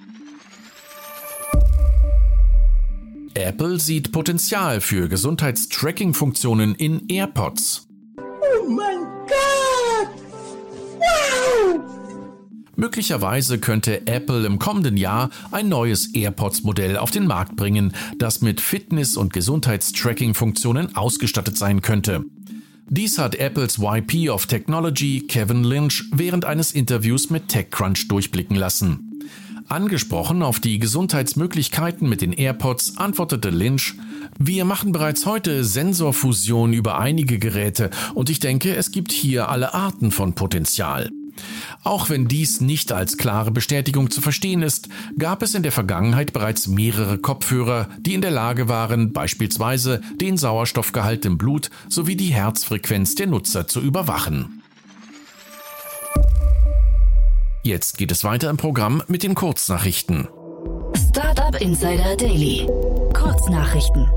Apple 3.33 3.79
sieht 3.79 4.11
Potenzial 4.11 4.81
für 4.81 5.07
Gesundheitstracking-Funktionen 5.07 6.75
in 6.75 7.07
AirPods. 7.07 7.87
Oh 8.17 8.69
mein 8.69 8.99
Gott! 9.27 10.09
Wow! 10.97 11.81
Möglicherweise 12.75 13.59
könnte 13.59 14.07
Apple 14.07 14.45
im 14.45 14.57
kommenden 14.57 14.97
Jahr 14.97 15.29
ein 15.51 15.69
neues 15.69 16.13
AirPods-Modell 16.13 16.97
auf 16.97 17.11
den 17.11 17.27
Markt 17.27 17.55
bringen, 17.55 17.93
das 18.17 18.41
mit 18.41 18.61
Fitness- 18.61 19.17
und 19.17 19.33
Gesundheitstracking-Funktionen 19.33 20.95
ausgestattet 20.95 21.57
sein 21.57 21.81
könnte. 21.81 22.25
Dies 22.87 23.19
hat 23.19 23.35
Apples 23.35 23.77
YP 23.79 24.29
of 24.29 24.47
Technology 24.47 25.27
Kevin 25.27 25.63
Lynch 25.63 26.05
während 26.11 26.45
eines 26.45 26.71
Interviews 26.71 27.29
mit 27.29 27.47
TechCrunch 27.47 28.07
durchblicken 28.07 28.55
lassen. 28.55 29.08
Angesprochen 29.69 30.41
auf 30.41 30.59
die 30.59 30.79
Gesundheitsmöglichkeiten 30.79 32.09
mit 32.09 32.21
den 32.21 32.33
AirPods 32.33 32.97
antwortete 32.97 33.51
Lynch, 33.51 33.95
wir 34.37 34.65
machen 34.65 34.91
bereits 34.91 35.25
heute 35.25 35.63
Sensorfusion 35.63 36.73
über 36.73 36.97
einige 36.99 37.39
Geräte 37.39 37.91
und 38.15 38.29
ich 38.29 38.39
denke, 38.39 38.75
es 38.75 38.91
gibt 38.91 39.11
hier 39.11 39.49
alle 39.49 39.73
Arten 39.73 40.11
von 40.11 40.33
Potenzial. 40.33 41.09
Auch 41.83 42.09
wenn 42.09 42.27
dies 42.27 42.61
nicht 42.61 42.91
als 42.91 43.17
klare 43.17 43.51
Bestätigung 43.51 44.09
zu 44.11 44.21
verstehen 44.21 44.61
ist, 44.61 44.89
gab 45.17 45.41
es 45.41 45.53
in 45.53 45.63
der 45.63 45.71
Vergangenheit 45.71 46.33
bereits 46.33 46.67
mehrere 46.67 47.17
Kopfhörer, 47.17 47.89
die 47.99 48.13
in 48.13 48.21
der 48.21 48.31
Lage 48.31 48.67
waren, 48.67 49.13
beispielsweise 49.13 50.01
den 50.19 50.37
Sauerstoffgehalt 50.37 51.25
im 51.25 51.37
Blut 51.37 51.69
sowie 51.87 52.15
die 52.15 52.33
Herzfrequenz 52.33 53.15
der 53.15 53.27
Nutzer 53.27 53.67
zu 53.67 53.81
überwachen. 53.81 54.58
Jetzt 57.69 57.99
geht 57.99 58.11
es 58.11 58.23
weiter 58.23 58.49
im 58.49 58.57
Programm 58.57 59.03
mit 59.07 59.21
den 59.21 59.35
Kurznachrichten. 59.35 60.27
Startup 61.11 61.55
Insider 61.61 62.17
Daily. 62.17 62.67
Kurznachrichten. 63.13 64.09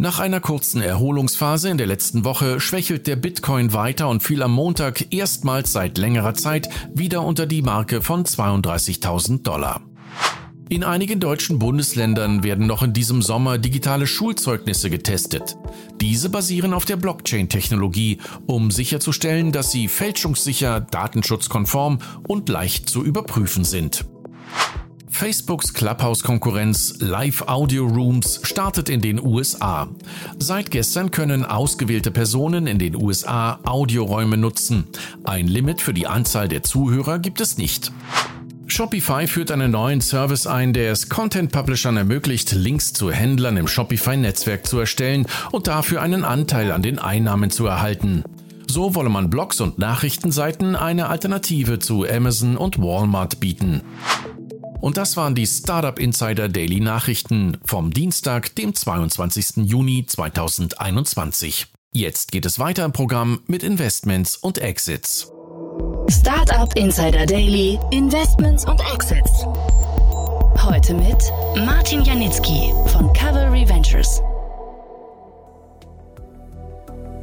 Nach 0.00 0.18
einer 0.18 0.40
kurzen 0.40 0.80
Erholungsphase 0.82 1.68
in 1.68 1.78
der 1.78 1.86
letzten 1.86 2.24
Woche 2.24 2.58
schwächelt 2.58 3.06
der 3.06 3.14
Bitcoin 3.14 3.72
weiter 3.72 4.08
und 4.08 4.24
fiel 4.24 4.42
am 4.42 4.50
Montag 4.50 5.14
erstmals 5.14 5.70
seit 5.70 5.98
längerer 5.98 6.34
Zeit 6.34 6.68
wieder 6.92 7.22
unter 7.22 7.46
die 7.46 7.62
Marke 7.62 8.02
von 8.02 8.24
32.000 8.24 9.44
Dollar. 9.44 9.82
In 10.68 10.82
einigen 10.82 11.20
deutschen 11.20 11.60
Bundesländern 11.60 12.42
werden 12.42 12.66
noch 12.66 12.82
in 12.82 12.92
diesem 12.92 13.22
Sommer 13.22 13.56
digitale 13.56 14.08
Schulzeugnisse 14.08 14.90
getestet. 14.90 15.56
Diese 16.00 16.28
basieren 16.28 16.74
auf 16.74 16.84
der 16.84 16.96
Blockchain-Technologie, 16.96 18.18
um 18.46 18.72
sicherzustellen, 18.72 19.52
dass 19.52 19.70
sie 19.70 19.86
fälschungssicher, 19.86 20.80
datenschutzkonform 20.80 22.00
und 22.26 22.48
leicht 22.48 22.88
zu 22.88 23.04
überprüfen 23.04 23.64
sind. 23.64 24.06
Facebooks 25.08 25.72
Clubhouse-Konkurrenz 25.72 26.96
Live 26.98 27.42
Audio 27.46 27.86
Rooms 27.86 28.40
startet 28.42 28.88
in 28.88 29.00
den 29.00 29.24
USA. 29.24 29.88
Seit 30.40 30.72
gestern 30.72 31.12
können 31.12 31.44
ausgewählte 31.44 32.10
Personen 32.10 32.66
in 32.66 32.80
den 32.80 32.96
USA 32.96 33.60
Audioräume 33.64 34.36
nutzen. 34.36 34.88
Ein 35.22 35.46
Limit 35.46 35.80
für 35.80 35.94
die 35.94 36.08
Anzahl 36.08 36.48
der 36.48 36.64
Zuhörer 36.64 37.20
gibt 37.20 37.40
es 37.40 37.56
nicht. 37.56 37.92
Shopify 38.68 39.26
führt 39.26 39.52
einen 39.52 39.70
neuen 39.70 40.00
Service 40.00 40.46
ein, 40.46 40.72
der 40.72 40.90
es 40.90 41.08
Content-Publishern 41.08 41.96
ermöglicht, 41.96 42.52
Links 42.52 42.92
zu 42.92 43.12
Händlern 43.12 43.56
im 43.56 43.68
Shopify-Netzwerk 43.68 44.66
zu 44.66 44.80
erstellen 44.80 45.26
und 45.52 45.68
dafür 45.68 46.02
einen 46.02 46.24
Anteil 46.24 46.72
an 46.72 46.82
den 46.82 46.98
Einnahmen 46.98 47.50
zu 47.50 47.66
erhalten. 47.66 48.24
So 48.68 48.94
wolle 48.96 49.08
man 49.08 49.30
Blogs 49.30 49.60
und 49.60 49.78
Nachrichtenseiten 49.78 50.74
eine 50.74 51.08
Alternative 51.08 51.78
zu 51.78 52.04
Amazon 52.06 52.56
und 52.56 52.78
Walmart 52.78 53.38
bieten. 53.38 53.82
Und 54.80 54.96
das 54.96 55.16
waren 55.16 55.34
die 55.34 55.46
Startup 55.46 55.98
Insider 55.98 56.48
Daily 56.48 56.80
Nachrichten 56.80 57.58
vom 57.64 57.92
Dienstag, 57.92 58.54
dem 58.56 58.74
22. 58.74 59.64
Juni 59.68 60.04
2021. 60.06 61.66
Jetzt 61.92 62.32
geht 62.32 62.44
es 62.44 62.58
weiter 62.58 62.84
im 62.84 62.92
Programm 62.92 63.40
mit 63.46 63.62
Investments 63.62 64.36
und 64.36 64.58
Exits. 64.58 65.32
Startup 66.08 66.72
Insider 66.76 67.26
Daily, 67.26 67.78
Investments 67.90 68.64
und 68.64 68.80
Exits. 68.94 69.44
Heute 70.62 70.94
mit 70.94 71.32
Martin 71.64 72.02
Janicki 72.02 72.72
von 72.86 73.12
Cavalry 73.12 73.68
Ventures. 73.68 74.22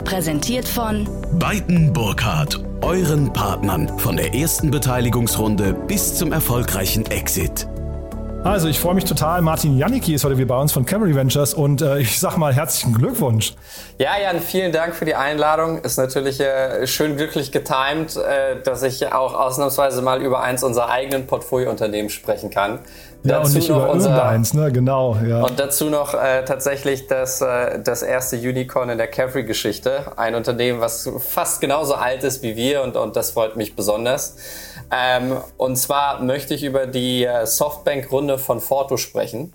Präsentiert 0.04 0.68
von 0.68 1.08
Biden 1.40 1.94
Burkhardt, 1.94 2.62
euren 2.82 3.32
Partnern 3.32 3.88
von 4.00 4.18
der 4.18 4.34
ersten 4.36 4.70
Beteiligungsrunde 4.70 5.74
bis 5.74 6.16
zum 6.16 6.34
erfolgreichen 6.34 7.06
Exit. 7.06 7.68
Also 8.44 8.68
ich 8.68 8.78
freue 8.78 8.94
mich 8.94 9.06
total. 9.06 9.42
Martin 9.42 9.78
Janicki 9.78 10.14
ist 10.14 10.26
heute 10.26 10.38
wieder 10.38 10.50
bei 10.50 10.60
uns 10.60 10.74
von 10.74 10.86
Cavalry 10.86 11.16
Ventures 11.16 11.54
und 11.54 11.82
äh, 11.82 12.00
ich 12.00 12.20
sag 12.20 12.36
mal 12.36 12.54
herzlichen 12.54 12.94
Glückwunsch. 12.94 13.54
Ja, 14.00 14.18
Jan, 14.22 14.42
vielen 14.42 14.74
Dank 14.74 14.96
für 14.96 15.06
die 15.06 15.16
Einladung. 15.16 15.80
Ist 15.80 15.96
natürlich 15.96 16.42
äh, 16.42 16.86
schön 16.86 17.16
glücklich 17.16 17.54
getimt, 17.54 18.18
äh, 18.18 18.62
dass 18.62 18.84
ich 18.84 19.14
auch 19.14 19.34
ausnahmsweise 19.34 20.02
mal 20.02 20.22
über 20.22 20.44
eins 20.44 20.62
unserer 20.62 20.90
eigenen 20.90 21.26
Portfoliounternehmen 21.26 22.10
sprechen 22.10 22.50
kann. 22.50 22.80
Ja, 23.24 23.40
dazu 23.40 23.48
und 23.48 23.54
nicht 23.56 23.70
über 23.70 23.90
unser, 23.90 24.10
irgendeins, 24.10 24.54
ne? 24.54 24.72
Genau, 24.72 25.18
ja. 25.26 25.44
Und 25.44 25.58
dazu 25.58 25.90
noch 25.90 26.14
äh, 26.14 26.44
tatsächlich 26.44 27.08
das, 27.08 27.42
äh, 27.42 27.80
das 27.82 28.02
erste 28.02 28.36
Unicorn 28.36 28.90
in 28.90 28.98
der 28.98 29.08
Cavalry-Geschichte. 29.08 30.18
Ein 30.18 30.36
Unternehmen, 30.36 30.82
was 30.82 31.10
fast 31.20 31.62
genauso 31.62 31.96
alt 31.96 32.24
ist 32.24 32.44
wie 32.44 32.58
wir 32.58 32.82
und, 32.84 32.98
und 32.98 33.16
das 33.16 33.32
freut 33.32 33.56
mich 33.56 33.76
besonders. 33.76 34.36
Ähm, 34.92 35.38
und 35.58 35.78
zwar 35.78 36.22
möchte 36.22 36.54
ich 36.54 36.64
über 36.64 36.86
die 36.86 37.24
äh, 37.24 37.46
Softbank-Runde 37.46 38.38
von 38.38 38.60
Forto 38.60 38.98
sprechen. 38.98 39.54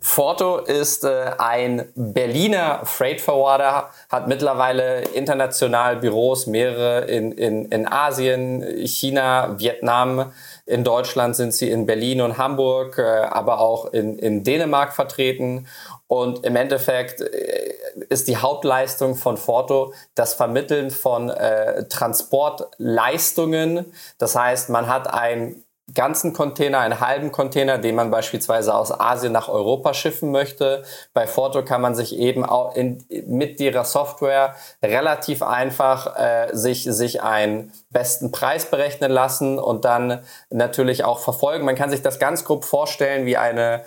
Forto 0.00 0.58
ist 0.58 1.04
äh, 1.04 1.32
ein 1.36 1.86
Berliner 1.96 2.82
Freight 2.84 3.20
Forwarder, 3.20 3.90
hat 4.08 4.28
mittlerweile 4.28 5.00
international 5.14 5.96
Büros, 5.96 6.46
mehrere 6.46 7.06
in, 7.06 7.32
in, 7.32 7.64
in 7.66 7.88
Asien, 7.88 8.64
China, 8.86 9.58
Vietnam. 9.58 10.32
In 10.66 10.82
Deutschland 10.82 11.36
sind 11.36 11.54
sie 11.54 11.70
in 11.70 11.86
Berlin 11.86 12.20
und 12.20 12.38
Hamburg, 12.38 12.98
äh, 12.98 13.02
aber 13.02 13.60
auch 13.60 13.92
in, 13.92 14.18
in 14.18 14.42
Dänemark 14.42 14.92
vertreten. 14.92 15.68
Und 16.08 16.44
im 16.44 16.56
Endeffekt 16.56 17.20
äh, 17.20 17.74
ist 18.08 18.26
die 18.26 18.36
Hauptleistung 18.36 19.14
von 19.14 19.36
Forto 19.36 19.92
das 20.16 20.34
Vermitteln 20.34 20.90
von 20.90 21.30
äh, 21.30 21.86
Transportleistungen. 21.88 23.92
Das 24.18 24.34
heißt, 24.34 24.68
man 24.68 24.88
hat 24.88 25.06
ein 25.06 25.62
ganzen 25.96 26.32
Container, 26.32 26.78
einen 26.78 27.00
halben 27.00 27.32
Container, 27.32 27.78
den 27.78 27.96
man 27.96 28.12
beispielsweise 28.12 28.72
aus 28.72 28.92
Asien 28.92 29.32
nach 29.32 29.48
Europa 29.48 29.94
schiffen 29.94 30.30
möchte. 30.30 30.84
Bei 31.12 31.26
Forto 31.26 31.64
kann 31.64 31.80
man 31.80 31.96
sich 31.96 32.16
eben 32.16 32.44
auch 32.44 32.76
in, 32.76 33.04
mit 33.26 33.58
ihrer 33.58 33.84
Software 33.84 34.54
relativ 34.80 35.42
einfach 35.42 36.16
äh, 36.16 36.50
sich, 36.52 36.84
sich 36.84 37.22
einen 37.22 37.72
besten 37.90 38.30
Preis 38.30 38.66
berechnen 38.70 39.10
lassen 39.10 39.58
und 39.58 39.84
dann 39.84 40.22
natürlich 40.50 41.02
auch 41.02 41.18
verfolgen. 41.18 41.64
Man 41.64 41.74
kann 41.74 41.90
sich 41.90 42.02
das 42.02 42.20
ganz 42.20 42.44
grob 42.44 42.64
vorstellen 42.64 43.26
wie 43.26 43.36
eine 43.36 43.82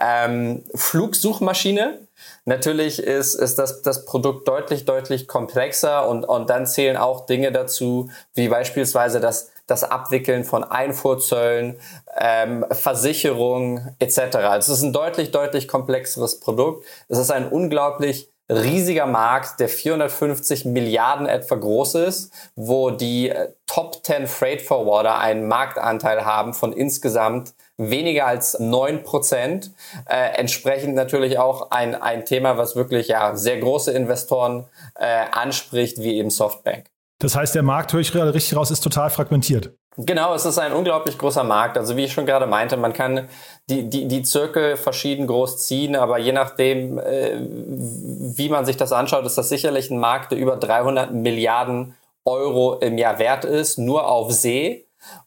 ähm, 0.00 0.64
Flugsuchmaschine. 0.74 1.98
Natürlich 2.44 3.02
ist, 3.02 3.34
ist 3.34 3.58
das, 3.58 3.82
das 3.82 4.04
Produkt 4.04 4.46
deutlich, 4.46 4.84
deutlich 4.84 5.26
komplexer 5.26 6.06
und, 6.08 6.24
und 6.24 6.50
dann 6.50 6.66
zählen 6.66 6.96
auch 6.96 7.26
Dinge 7.26 7.52
dazu, 7.52 8.10
wie 8.34 8.48
beispielsweise 8.48 9.20
das 9.20 9.50
das 9.66 9.84
Abwickeln 9.84 10.44
von 10.44 10.64
Einfuhrzöllen, 10.64 11.78
ähm, 12.18 12.64
Versicherungen 12.70 13.96
etc. 13.98 14.36
Also 14.36 14.72
es 14.72 14.78
ist 14.78 14.84
ein 14.84 14.92
deutlich, 14.92 15.30
deutlich 15.30 15.68
komplexeres 15.68 16.40
Produkt. 16.40 16.84
Es 17.08 17.18
ist 17.18 17.30
ein 17.30 17.48
unglaublich 17.48 18.28
riesiger 18.50 19.06
Markt, 19.06 19.58
der 19.58 19.68
450 19.68 20.66
Milliarden 20.66 21.26
etwa 21.26 21.54
groß 21.54 21.94
ist, 21.94 22.32
wo 22.54 22.90
die 22.90 23.30
äh, 23.30 23.52
Top 23.66 24.04
10 24.04 24.26
Freight 24.26 24.60
Forwarder 24.60 25.18
einen 25.18 25.48
Marktanteil 25.48 26.24
haben 26.24 26.52
von 26.52 26.72
insgesamt 26.72 27.54
weniger 27.78 28.26
als 28.26 28.58
neun 28.60 29.02
Prozent. 29.02 29.72
Äh, 30.06 30.38
entsprechend 30.38 30.94
natürlich 30.94 31.38
auch 31.38 31.70
ein, 31.70 31.94
ein 31.94 32.24
Thema, 32.26 32.58
was 32.58 32.76
wirklich 32.76 33.08
ja 33.08 33.34
sehr 33.34 33.58
große 33.58 33.92
Investoren 33.92 34.66
äh, 34.96 35.24
anspricht, 35.32 35.98
wie 35.98 36.16
eben 36.16 36.30
Softbank. 36.30 36.93
Das 37.18 37.36
heißt, 37.36 37.54
der 37.54 37.62
Markt, 37.62 37.92
höre 37.92 38.00
ich 38.00 38.12
gerade 38.12 38.34
richtig 38.34 38.56
raus, 38.56 38.70
ist 38.70 38.80
total 38.80 39.10
fragmentiert. 39.10 39.72
Genau, 39.96 40.34
es 40.34 40.44
ist 40.44 40.58
ein 40.58 40.72
unglaublich 40.72 41.16
großer 41.16 41.44
Markt. 41.44 41.78
Also 41.78 41.96
wie 41.96 42.04
ich 42.04 42.12
schon 42.12 42.26
gerade 42.26 42.46
meinte, 42.46 42.76
man 42.76 42.92
kann 42.92 43.28
die, 43.70 43.88
die, 43.88 44.08
die 44.08 44.22
Zirkel 44.22 44.76
verschieden 44.76 45.28
groß 45.28 45.64
ziehen, 45.66 45.94
aber 45.94 46.18
je 46.18 46.32
nachdem, 46.32 46.98
äh, 46.98 47.38
wie 47.38 48.48
man 48.48 48.66
sich 48.66 48.76
das 48.76 48.92
anschaut, 48.92 49.24
ist 49.24 49.38
das 49.38 49.48
sicherlich 49.48 49.90
ein 49.90 49.98
Markt, 49.98 50.32
der 50.32 50.38
über 50.38 50.56
300 50.56 51.12
Milliarden 51.12 51.94
Euro 52.24 52.78
im 52.78 52.98
Jahr 52.98 53.18
wert 53.20 53.44
ist, 53.44 53.78
nur 53.78 54.08
auf 54.08 54.32
See 54.32 54.86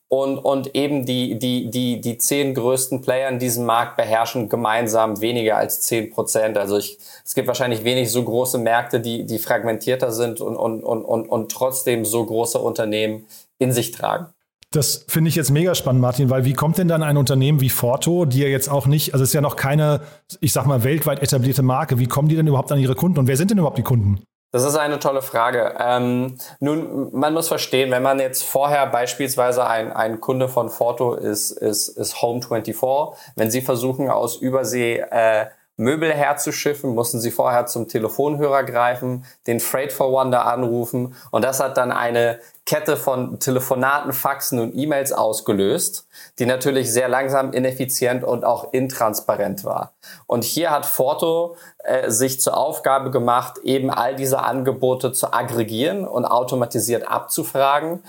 und, 0.10 0.38
und 0.38 0.74
eben 0.76 1.06
die, 1.06 1.38
die, 1.38 1.70
die, 1.70 2.00
die 2.00 2.18
zehn 2.18 2.54
größten 2.54 3.02
Player 3.02 3.30
in 3.30 3.40
diesem 3.40 3.66
Markt 3.66 3.98
beherrschen 3.98 4.48
gemeinsam 4.48 5.20
weniger 5.20 5.58
als 5.58 5.82
zehn 5.82 6.10
Prozent. 6.10 6.58
Also 6.58 6.78
ich, 6.78 6.98
es 7.26 7.36
gibt 7.36 7.48
wahrscheinlich 7.48 7.84
wenig 7.84 8.12
so 8.12 8.24
große 8.24 8.58
Märkte, 8.58 9.02
die, 9.02 9.26
die 9.26 9.38
fragmentierter 9.38 10.12
sind 10.12 10.40
und, 10.40 10.56
und, 10.56 10.84
und, 10.84 11.04
und, 11.04 11.28
und 11.28 11.52
trotzdem 11.52 12.06
so 12.06 12.26
große 12.26 12.58
Unternehmen 12.58 13.26
in 13.60 13.74
sich 13.74 13.92
tragen. 13.92 14.28
Das 14.72 15.06
finde 15.08 15.30
ich 15.30 15.36
jetzt 15.36 15.50
mega 15.50 15.76
spannend, 15.76 16.02
Martin, 16.02 16.30
weil 16.30 16.44
wie 16.44 16.54
kommt 16.54 16.78
denn 16.78 16.90
dann 16.90 17.02
ein 17.02 17.16
Unternehmen 17.16 17.62
wie 17.62 17.70
Forto, 17.70 18.26
die 18.26 18.40
ja 18.40 18.48
jetzt 18.48 18.70
auch 18.70 18.86
nicht, 18.86 19.14
also 19.14 19.24
es 19.24 19.30
ist 19.30 19.34
ja 19.34 19.42
noch 19.42 19.56
keine, 19.56 20.02
ich 20.42 20.52
sag 20.52 20.66
mal, 20.66 20.84
weltweit 20.84 21.22
etablierte 21.22 21.64
Marke, 21.64 22.00
wie 22.00 22.08
kommen 22.08 22.28
die 22.28 22.36
denn 22.36 22.48
überhaupt 22.48 22.72
an 22.72 22.80
ihre 22.80 22.96
Kunden 22.96 23.20
und 23.20 23.28
wer 23.28 23.38
sind 23.38 23.50
denn 23.50 23.58
überhaupt 23.58 23.78
die 23.78 23.84
Kunden? 23.84 24.22
Das 24.52 24.64
ist 24.64 24.78
eine 24.78 25.00
tolle 25.00 25.22
Frage. 25.22 25.76
Ähm, 25.78 26.38
nun, 26.60 27.14
man 27.14 27.34
muss 27.34 27.50
verstehen, 27.50 27.92
wenn 27.92 28.02
man 28.02 28.20
jetzt 28.20 28.44
vorher 28.44 28.88
beispielsweise 28.88 29.68
ein, 29.68 29.92
ein 29.92 30.22
Kunde 30.22 30.48
von 30.48 30.70
Forto 30.70 31.14
ist, 31.16 31.52
ist, 31.52 31.90
ist 31.90 32.16
Home24, 32.16 33.14
wenn 33.36 33.52
sie 33.52 33.62
versuchen 33.62 34.10
aus 34.10 34.38
Übersee 34.38 35.00
äh, 35.12 35.48
Möbel 35.78 36.12
herzuschiffen, 36.12 36.94
mussten 36.94 37.20
sie 37.20 37.32
vorher 37.32 37.68
zum 37.68 37.88
Telefonhörer 37.88 38.64
greifen, 38.64 39.26
den 39.46 39.60
Freight 39.60 39.94
Forwarder 39.94 40.46
anrufen 40.46 41.16
und 41.32 41.46
das 41.46 41.60
hat 41.60 41.78
dann 41.78 41.92
eine 41.92 42.40
Kette 42.68 42.98
von 42.98 43.40
Telefonaten, 43.40 44.12
Faxen 44.12 44.60
und 44.60 44.76
E-Mails 44.76 45.14
ausgelöst, 45.14 46.06
die 46.38 46.46
natürlich 46.46 46.92
sehr 46.92 47.08
langsam, 47.08 47.54
ineffizient 47.54 48.26
und 48.26 48.44
auch 48.44 48.74
intransparent 48.74 49.64
war. 49.64 49.94
Und 50.26 50.44
hier 50.44 50.72
hat 50.72 50.86
Forto 50.86 51.56
äh, 51.86 52.12
sich 52.12 52.42
zur 52.42 52.58
Aufgabe 52.58 53.10
gemacht, 53.10 53.60
eben 53.60 53.90
all 53.90 54.18
diese 54.18 54.40
Angebote 54.40 55.14
zu 55.14 55.32
aggregieren 55.32 56.06
und 56.06 56.26
automatisiert 56.26 57.08
abzufragen. 57.08 58.04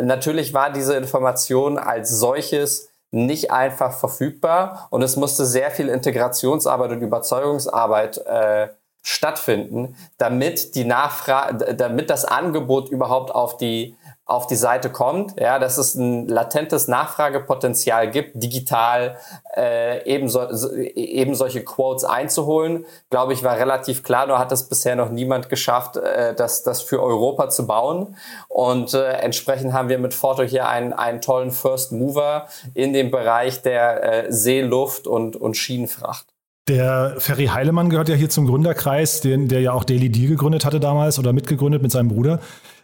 Natürlich 0.00 0.54
war 0.54 0.72
diese 0.72 0.96
Information 0.96 1.78
als 1.78 2.10
solches 2.10 2.89
nicht 3.10 3.50
einfach 3.50 3.92
verfügbar 3.92 4.86
und 4.90 5.02
es 5.02 5.16
musste 5.16 5.44
sehr 5.44 5.70
viel 5.70 5.88
Integrationsarbeit 5.88 6.92
und 6.92 7.02
Überzeugungsarbeit 7.02 8.18
äh, 8.18 8.68
stattfinden, 9.02 9.96
damit 10.18 10.74
die 10.74 10.84
Nachfrage, 10.84 11.74
damit 11.74 12.10
das 12.10 12.24
Angebot 12.24 12.90
überhaupt 12.90 13.34
auf 13.34 13.56
die 13.56 13.96
auf 14.30 14.46
die 14.46 14.56
Seite 14.56 14.90
kommt, 14.90 15.38
ja, 15.40 15.58
dass 15.58 15.76
es 15.76 15.96
ein 15.96 16.28
latentes 16.28 16.86
Nachfragepotenzial 16.86 18.10
gibt, 18.10 18.40
digital 18.40 19.16
äh, 19.56 20.04
eben, 20.08 20.28
so, 20.28 20.48
eben 20.72 21.34
solche 21.34 21.64
Quotes 21.64 22.04
einzuholen, 22.04 22.84
glaube 23.10 23.32
ich, 23.32 23.42
war 23.42 23.56
relativ 23.56 24.04
klar. 24.04 24.28
Nur 24.28 24.38
hat 24.38 24.52
es 24.52 24.68
bisher 24.68 24.94
noch 24.94 25.10
niemand 25.10 25.48
geschafft, 25.48 25.96
äh, 25.96 26.34
das, 26.34 26.62
das 26.62 26.80
für 26.80 27.02
Europa 27.02 27.50
zu 27.50 27.66
bauen. 27.66 28.16
Und 28.48 28.94
äh, 28.94 29.14
entsprechend 29.14 29.72
haben 29.72 29.88
wir 29.88 29.98
mit 29.98 30.14
Forto 30.14 30.44
hier 30.44 30.68
einen, 30.68 30.92
einen 30.92 31.20
tollen 31.20 31.50
First 31.50 31.90
Mover 31.90 32.46
in 32.74 32.92
dem 32.92 33.10
Bereich 33.10 33.62
der 33.62 34.26
äh, 34.28 34.32
See, 34.32 34.62
und, 34.62 35.36
und 35.36 35.56
Schienenfracht. 35.56 36.26
Der 36.68 37.16
Ferry 37.18 37.46
Heilemann 37.46 37.90
gehört 37.90 38.08
ja 38.08 38.14
hier 38.14 38.30
zum 38.30 38.46
Gründerkreis, 38.46 39.20
den, 39.20 39.48
der 39.48 39.60
ja 39.60 39.72
auch 39.72 39.82
Daily 39.82 40.08
Deal 40.08 40.28
gegründet 40.28 40.64
hatte 40.64 40.78
damals 40.78 41.18
oder 41.18 41.32
mitgegründet 41.32 41.82
mit 41.82 41.90
seinem 41.90 42.08
Bruder. 42.08 42.38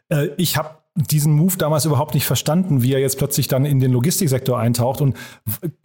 Äh, 0.09 0.31
ich 0.37 0.57
habe 0.57 0.71
diesen 0.97 1.33
Move 1.35 1.57
damals 1.59 1.85
überhaupt 1.85 2.15
nicht 2.15 2.25
verstanden, 2.25 2.83
wie 2.83 2.93
er 2.93 3.01
jetzt 3.01 3.19
plötzlich 3.19 3.49
dann 3.49 3.65
in 3.65 3.81
den 3.81 3.93
Logistiksektor 3.93 4.59
eintaucht. 4.59 5.01
Und 5.01 5.17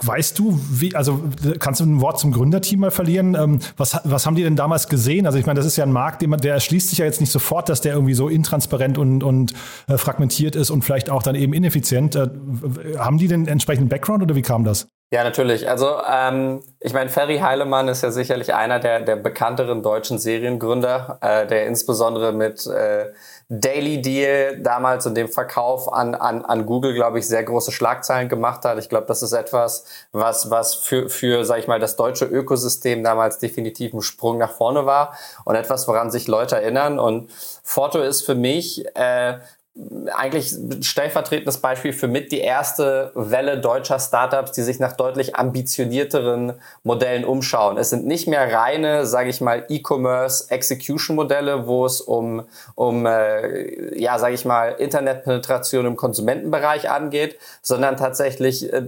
weißt 0.03 0.39
du, 0.39 0.59
wie, 0.71 0.95
also 0.95 1.21
kannst 1.59 1.81
du 1.81 1.85
ein 1.85 2.01
Wort 2.01 2.19
zum 2.19 2.31
Gründerteam 2.31 2.79
mal 2.79 2.91
verlieren? 2.91 3.35
Ähm, 3.35 3.59
was, 3.77 3.99
was 4.05 4.25
haben 4.25 4.35
die 4.35 4.43
denn 4.43 4.55
damals 4.55 4.87
gesehen? 4.87 5.25
Also 5.25 5.37
ich 5.37 5.45
meine, 5.45 5.59
das 5.59 5.65
ist 5.65 5.75
ja 5.75 5.83
ein 5.83 5.91
Markt, 5.91 6.21
der 6.21 6.53
erschließt 6.53 6.89
sich 6.89 6.99
ja 6.99 7.05
jetzt 7.05 7.19
nicht 7.19 7.31
sofort, 7.31 7.67
dass 7.69 7.81
der 7.81 7.93
irgendwie 7.93 8.13
so 8.13 8.29
intransparent 8.29 8.97
und, 8.97 9.23
und 9.23 9.53
äh, 9.87 9.97
fragmentiert 9.97 10.55
ist 10.55 10.69
und 10.69 10.83
vielleicht 10.83 11.09
auch 11.09 11.23
dann 11.23 11.35
eben 11.35 11.53
ineffizient. 11.53 12.15
Äh, 12.15 12.29
haben 12.97 13.17
die 13.17 13.27
den 13.27 13.47
entsprechenden 13.47 13.89
Background 13.89 14.23
oder 14.23 14.35
wie 14.35 14.41
kam 14.41 14.63
das? 14.63 14.87
Ja, 15.13 15.25
natürlich. 15.25 15.67
Also 15.69 15.97
ähm, 16.09 16.63
ich 16.79 16.93
meine, 16.93 17.09
Ferry 17.09 17.39
Heilemann 17.39 17.89
ist 17.89 18.01
ja 18.01 18.11
sicherlich 18.11 18.53
einer 18.53 18.79
der, 18.79 19.01
der 19.01 19.17
bekannteren 19.17 19.83
deutschen 19.83 20.17
Seriengründer, 20.17 21.17
äh, 21.19 21.45
der 21.47 21.65
insbesondere 21.67 22.31
mit 22.31 22.65
äh, 22.65 23.11
Daily 23.49 24.01
Deal 24.01 24.59
damals 24.61 25.05
und 25.05 25.15
dem 25.15 25.27
Verkauf 25.27 25.91
an, 25.91 26.15
an, 26.15 26.45
an 26.45 26.65
Google, 26.65 26.93
glaube 26.93 27.19
ich, 27.19 27.27
sehr 27.27 27.43
große 27.43 27.73
Schlagzeilen 27.73 28.29
gemacht 28.29 28.63
hat. 28.63 28.79
Ich 28.79 28.87
glaube, 28.87 29.05
das 29.05 29.21
ist 29.21 29.33
etwas, 29.33 29.83
was, 30.13 30.49
was 30.49 30.75
für, 30.75 31.09
für, 31.09 31.43
sag 31.43 31.59
ich 31.59 31.67
mal, 31.67 31.79
das 31.81 31.97
deutsche 31.97 32.23
Ökosystem 32.23 33.03
damals 33.03 33.37
definitiv 33.37 33.93
ein 33.93 34.01
Sprung 34.01 34.37
nach 34.37 34.51
vorne 34.51 34.85
war 34.85 35.17
und 35.43 35.55
etwas, 35.55 35.89
woran 35.89 36.09
sich 36.09 36.29
Leute 36.29 36.55
erinnern. 36.55 36.99
Und 36.99 37.29
Forto 37.63 37.99
ist 37.99 38.21
für 38.21 38.35
mich 38.35 38.85
äh, 38.95 39.39
eigentlich 40.13 40.53
stellvertretendes 40.81 41.59
Beispiel 41.59 41.93
für 41.93 42.09
mit 42.09 42.33
die 42.33 42.39
erste 42.39 43.11
Welle 43.15 43.57
deutscher 43.57 43.99
Startups, 43.99 44.51
die 44.51 44.63
sich 44.63 44.79
nach 44.79 44.97
deutlich 44.97 45.37
ambitionierteren 45.37 46.53
Modellen 46.83 47.23
umschauen. 47.23 47.77
Es 47.77 47.89
sind 47.89 48.05
nicht 48.05 48.27
mehr 48.27 48.53
reine, 48.53 49.05
sage 49.05 49.29
ich 49.29 49.39
mal, 49.39 49.65
E-Commerce 49.69 50.51
Execution 50.51 51.15
Modelle, 51.15 51.67
wo 51.67 51.85
es 51.85 52.01
um 52.01 52.43
um 52.75 53.05
äh, 53.05 53.97
ja, 53.97 54.19
sage 54.19 54.35
ich 54.35 54.43
mal, 54.43 54.73
Internetpenetration 54.73 55.85
im 55.85 55.95
Konsumentenbereich 55.95 56.89
angeht, 56.89 57.37
sondern 57.61 57.95
tatsächlich 57.95 58.71
äh, 58.73 58.81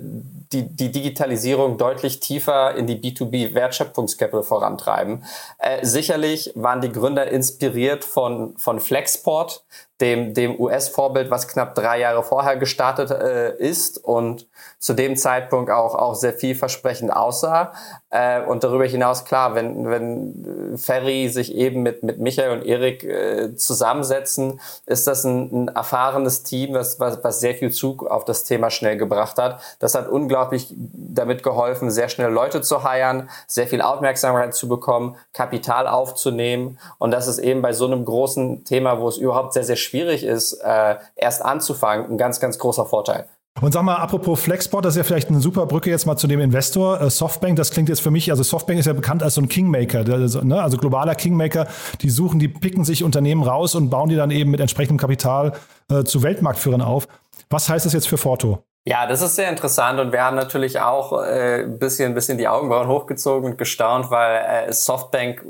die, 0.51 0.67
die 0.67 0.91
Digitalisierung 0.91 1.77
deutlich 1.77 2.19
tiefer 2.19 2.75
in 2.75 2.87
die 2.87 2.97
B2B 2.97 3.53
Wertschöpfungskette 3.53 4.43
vorantreiben. 4.43 5.23
Äh, 5.59 5.85
sicherlich 5.85 6.51
waren 6.55 6.81
die 6.81 6.91
Gründer 6.91 7.27
inspiriert 7.27 8.03
von 8.03 8.57
von 8.57 8.81
Flexport, 8.81 9.63
dem, 10.01 10.33
dem 10.33 10.59
US-Vorbild, 10.59 11.29
was 11.29 11.47
knapp 11.47 11.75
drei 11.75 11.99
Jahre 11.99 12.23
vorher 12.23 12.57
gestartet 12.57 13.11
äh, 13.11 13.55
ist 13.55 14.03
und 14.03 14.47
zu 14.79 14.93
dem 14.93 15.15
Zeitpunkt 15.15 15.71
auch, 15.71 15.95
auch 15.95 16.15
sehr 16.15 16.33
vielversprechend 16.33 17.15
aussah. 17.15 17.71
Äh, 18.09 18.41
und 18.41 18.63
darüber 18.63 18.85
hinaus, 18.85 19.23
klar, 19.23 19.55
wenn, 19.55 19.89
wenn 19.89 20.77
Ferry 20.77 21.29
sich 21.29 21.55
eben 21.55 21.83
mit, 21.83 22.03
mit 22.03 22.19
Michael 22.19 22.51
und 22.51 22.65
Erik 22.65 23.03
äh, 23.03 23.55
zusammensetzen, 23.55 24.59
ist 24.85 25.07
das 25.07 25.23
ein, 25.23 25.51
ein 25.51 25.67
erfahrenes 25.69 26.43
Team, 26.43 26.73
was, 26.73 26.99
was, 26.99 27.23
was 27.23 27.39
sehr 27.39 27.55
viel 27.55 27.71
Zug 27.71 28.05
auf 28.05 28.25
das 28.25 28.43
Thema 28.43 28.71
schnell 28.71 28.97
gebracht 28.97 29.37
hat. 29.37 29.61
Das 29.79 29.95
hat 29.95 30.09
unglaublich 30.09 30.73
damit 30.75 31.43
geholfen, 31.43 31.91
sehr 31.91 32.09
schnell 32.09 32.31
Leute 32.31 32.61
zu 32.61 32.83
heiern, 32.83 33.29
sehr 33.47 33.67
viel 33.67 33.81
Aufmerksamkeit 33.81 34.53
zu 34.53 34.67
bekommen, 34.67 35.15
Kapital 35.33 35.87
aufzunehmen. 35.87 36.77
Und 36.97 37.11
das 37.11 37.27
ist 37.27 37.39
eben 37.39 37.61
bei 37.61 37.71
so 37.71 37.85
einem 37.85 38.03
großen 38.03 38.65
Thema, 38.65 38.99
wo 38.99 39.07
es 39.07 39.17
überhaupt 39.17 39.53
sehr, 39.53 39.63
sehr 39.63 39.77
schwierig 39.77 39.92
ist, 39.93 40.53
äh, 40.53 40.95
erst 41.15 41.43
anzufangen, 41.43 42.11
ein 42.11 42.17
ganz, 42.17 42.39
ganz 42.39 42.57
großer 42.57 42.85
Vorteil. 42.85 43.27
Und 43.61 43.71
sag 43.71 43.83
mal, 43.83 43.95
apropos 43.97 44.41
Flexport, 44.41 44.83
das 44.83 44.95
ist 44.95 44.97
ja 44.97 45.03
vielleicht 45.03 45.29
eine 45.29 45.39
super 45.39 45.67
Brücke 45.67 45.89
jetzt 45.89 46.05
mal 46.05 46.17
zu 46.17 46.27
dem 46.27 46.39
Investor. 46.39 46.99
Äh, 46.99 47.09
Softbank, 47.09 47.55
das 47.55 47.69
klingt 47.69 47.87
jetzt 47.87 48.01
für 48.01 48.09
mich, 48.09 48.31
also 48.31 48.41
Softbank 48.41 48.79
ist 48.79 48.87
ja 48.87 48.93
bekannt 48.93 49.21
als 49.21 49.35
so 49.35 49.41
ein 49.41 49.47
Kingmaker, 49.47 50.03
also, 50.11 50.41
ne, 50.41 50.61
also 50.61 50.77
globaler 50.77 51.15
Kingmaker. 51.15 51.67
Die 52.01 52.09
suchen, 52.09 52.39
die 52.39 52.47
picken 52.47 52.83
sich 52.83 53.03
Unternehmen 53.03 53.43
raus 53.43 53.75
und 53.75 53.89
bauen 53.89 54.09
die 54.09 54.15
dann 54.15 54.31
eben 54.31 54.49
mit 54.51 54.59
entsprechendem 54.59 54.97
Kapital 54.97 55.53
äh, 55.89 56.03
zu 56.03 56.23
Weltmarktführern 56.23 56.81
auf. 56.81 57.07
Was 57.49 57.69
heißt 57.69 57.85
das 57.85 57.93
jetzt 57.93 58.07
für 58.07 58.17
Forto? 58.17 58.63
Ja, 58.85 59.07
das 59.07 59.21
ist 59.21 59.37
sehr 59.37 59.49
interessant 59.49 59.97
und 60.01 60.11
wir 60.11 60.21
haben 60.23 60.35
natürlich 60.35 60.81
auch 60.81 61.23
äh, 61.23 61.63
ein 61.63 61.79
bisschen, 61.79 62.13
bisschen 62.15 62.37
die 62.37 62.49
Augenbrauen 62.49 62.89
hochgezogen 62.89 63.51
und 63.51 63.57
gestaunt, 63.57 64.11
weil 64.11 64.67
äh, 64.67 64.73
Softbank, 64.73 65.45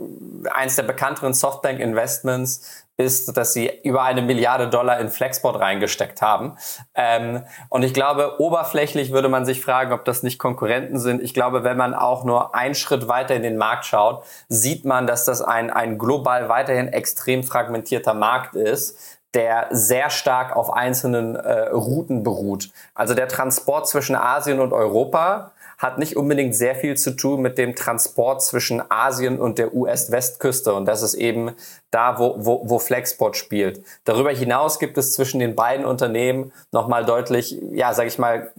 eins 0.53 0.75
der 0.75 0.84
bekannteren 0.84 1.34
Softbank-Investments, 1.34 2.82
ist, 2.97 3.36
dass 3.36 3.53
sie 3.53 3.71
über 3.84 4.03
eine 4.03 4.21
Milliarde 4.21 4.69
Dollar 4.69 4.99
in 4.99 5.10
Flexport 5.10 5.60
reingesteckt 5.60 6.21
haben. 6.21 6.58
Ähm, 6.93 7.43
und 7.69 7.84
ich 7.84 7.93
glaube, 7.93 8.39
oberflächlich 8.39 9.12
würde 9.12 9.29
man 9.29 9.45
sich 9.45 9.62
fragen, 9.62 9.93
ob 9.93 10.06
das 10.06 10.21
nicht 10.21 10.38
Konkurrenten 10.38 10.99
sind. 10.99 11.21
Ich 11.21 11.34
glaube, 11.34 11.63
wenn 11.63 11.77
man 11.77 11.95
auch 11.95 12.23
nur 12.23 12.53
einen 12.53 12.75
Schritt 12.75 13.08
weiter 13.08 13.36
in 13.36 13.41
den 13.41 13.58
Markt 13.58 13.86
schaut, 13.86 14.23
sieht 14.47 14.86
man, 14.86 15.08
dass 15.08 15.25
das 15.25 15.41
ein, 15.41 15.71
ein 15.71 15.97
global 15.97 16.49
weiterhin 16.49 16.88
extrem 16.88 17.43
fragmentierter 17.43 18.13
Markt 18.13 18.56
ist 18.56 19.19
der 19.34 19.67
sehr 19.71 20.12
stark 20.12 20.56
auf 20.56 20.71
einzelnen 20.71 21.36
äh, 21.36 21.69
Routen 21.69 22.21
beruht. 22.21 22.69
Also 22.93 23.15
der 23.15 23.27
Transport 23.27 23.88
zwischen 23.88 24.15
Asien 24.15 24.60
und 24.60 24.73
Europa 24.73 25.51
hat 25.83 25.99
nicht 25.99 26.15
unbedingt 26.15 26.55
sehr 26.55 26.75
viel 26.75 26.95
zu 26.95 27.11
tun 27.11 27.41
mit 27.41 27.57
dem 27.57 27.75
Transport 27.75 28.41
zwischen 28.41 28.81
Asien 28.89 29.37
und 29.37 29.59
der 29.59 29.73
US-Westküste. 29.75 30.73
Und 30.73 30.85
das 30.85 31.03
ist 31.03 31.13
eben 31.13 31.51
da, 31.91 32.17
wo, 32.17 32.35
wo, 32.37 32.61
wo 32.69 32.79
Flexport 32.79 33.35
spielt. 33.35 33.83
Darüber 34.05 34.31
hinaus 34.31 34.79
gibt 34.79 34.97
es 34.97 35.11
zwischen 35.11 35.39
den 35.39 35.55
beiden 35.55 35.85
Unternehmen 35.85 36.53
nochmal 36.71 37.05
deutlich, 37.05 37.59
ja, 37.71 37.93
sage 37.93 38.07
ich 38.07 38.17
mal, 38.17 38.51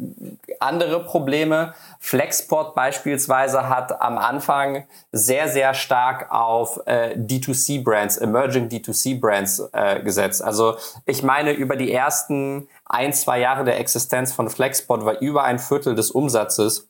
andere 0.61 1.03
Probleme. 1.03 1.75
Flexport 1.99 2.75
beispielsweise 2.75 3.69
hat 3.71 4.01
am 4.03 4.19
Anfang 4.19 4.85
sehr, 5.11 5.49
sehr 5.49 5.73
stark 5.73 6.31
auf 6.31 6.81
äh, 6.85 7.17
D2C-Brands, 7.17 8.19
Emerging 8.19 8.69
D2C-Brands 8.69 9.71
äh, 9.73 10.01
gesetzt. 10.03 10.45
Also 10.45 10.77
ich 11.07 11.23
meine, 11.23 11.53
über 11.53 11.77
die 11.77 11.91
ersten 11.91 12.69
ein, 12.85 13.15
zwei 13.15 13.41
Jahre 13.41 13.65
der 13.65 13.81
Existenz 13.81 14.33
von 14.33 14.51
Flexport 14.51 15.07
war 15.07 15.21
über 15.21 15.45
ein 15.45 15.59
Viertel 15.59 15.95
des 15.95 16.11
Umsatzes 16.11 16.89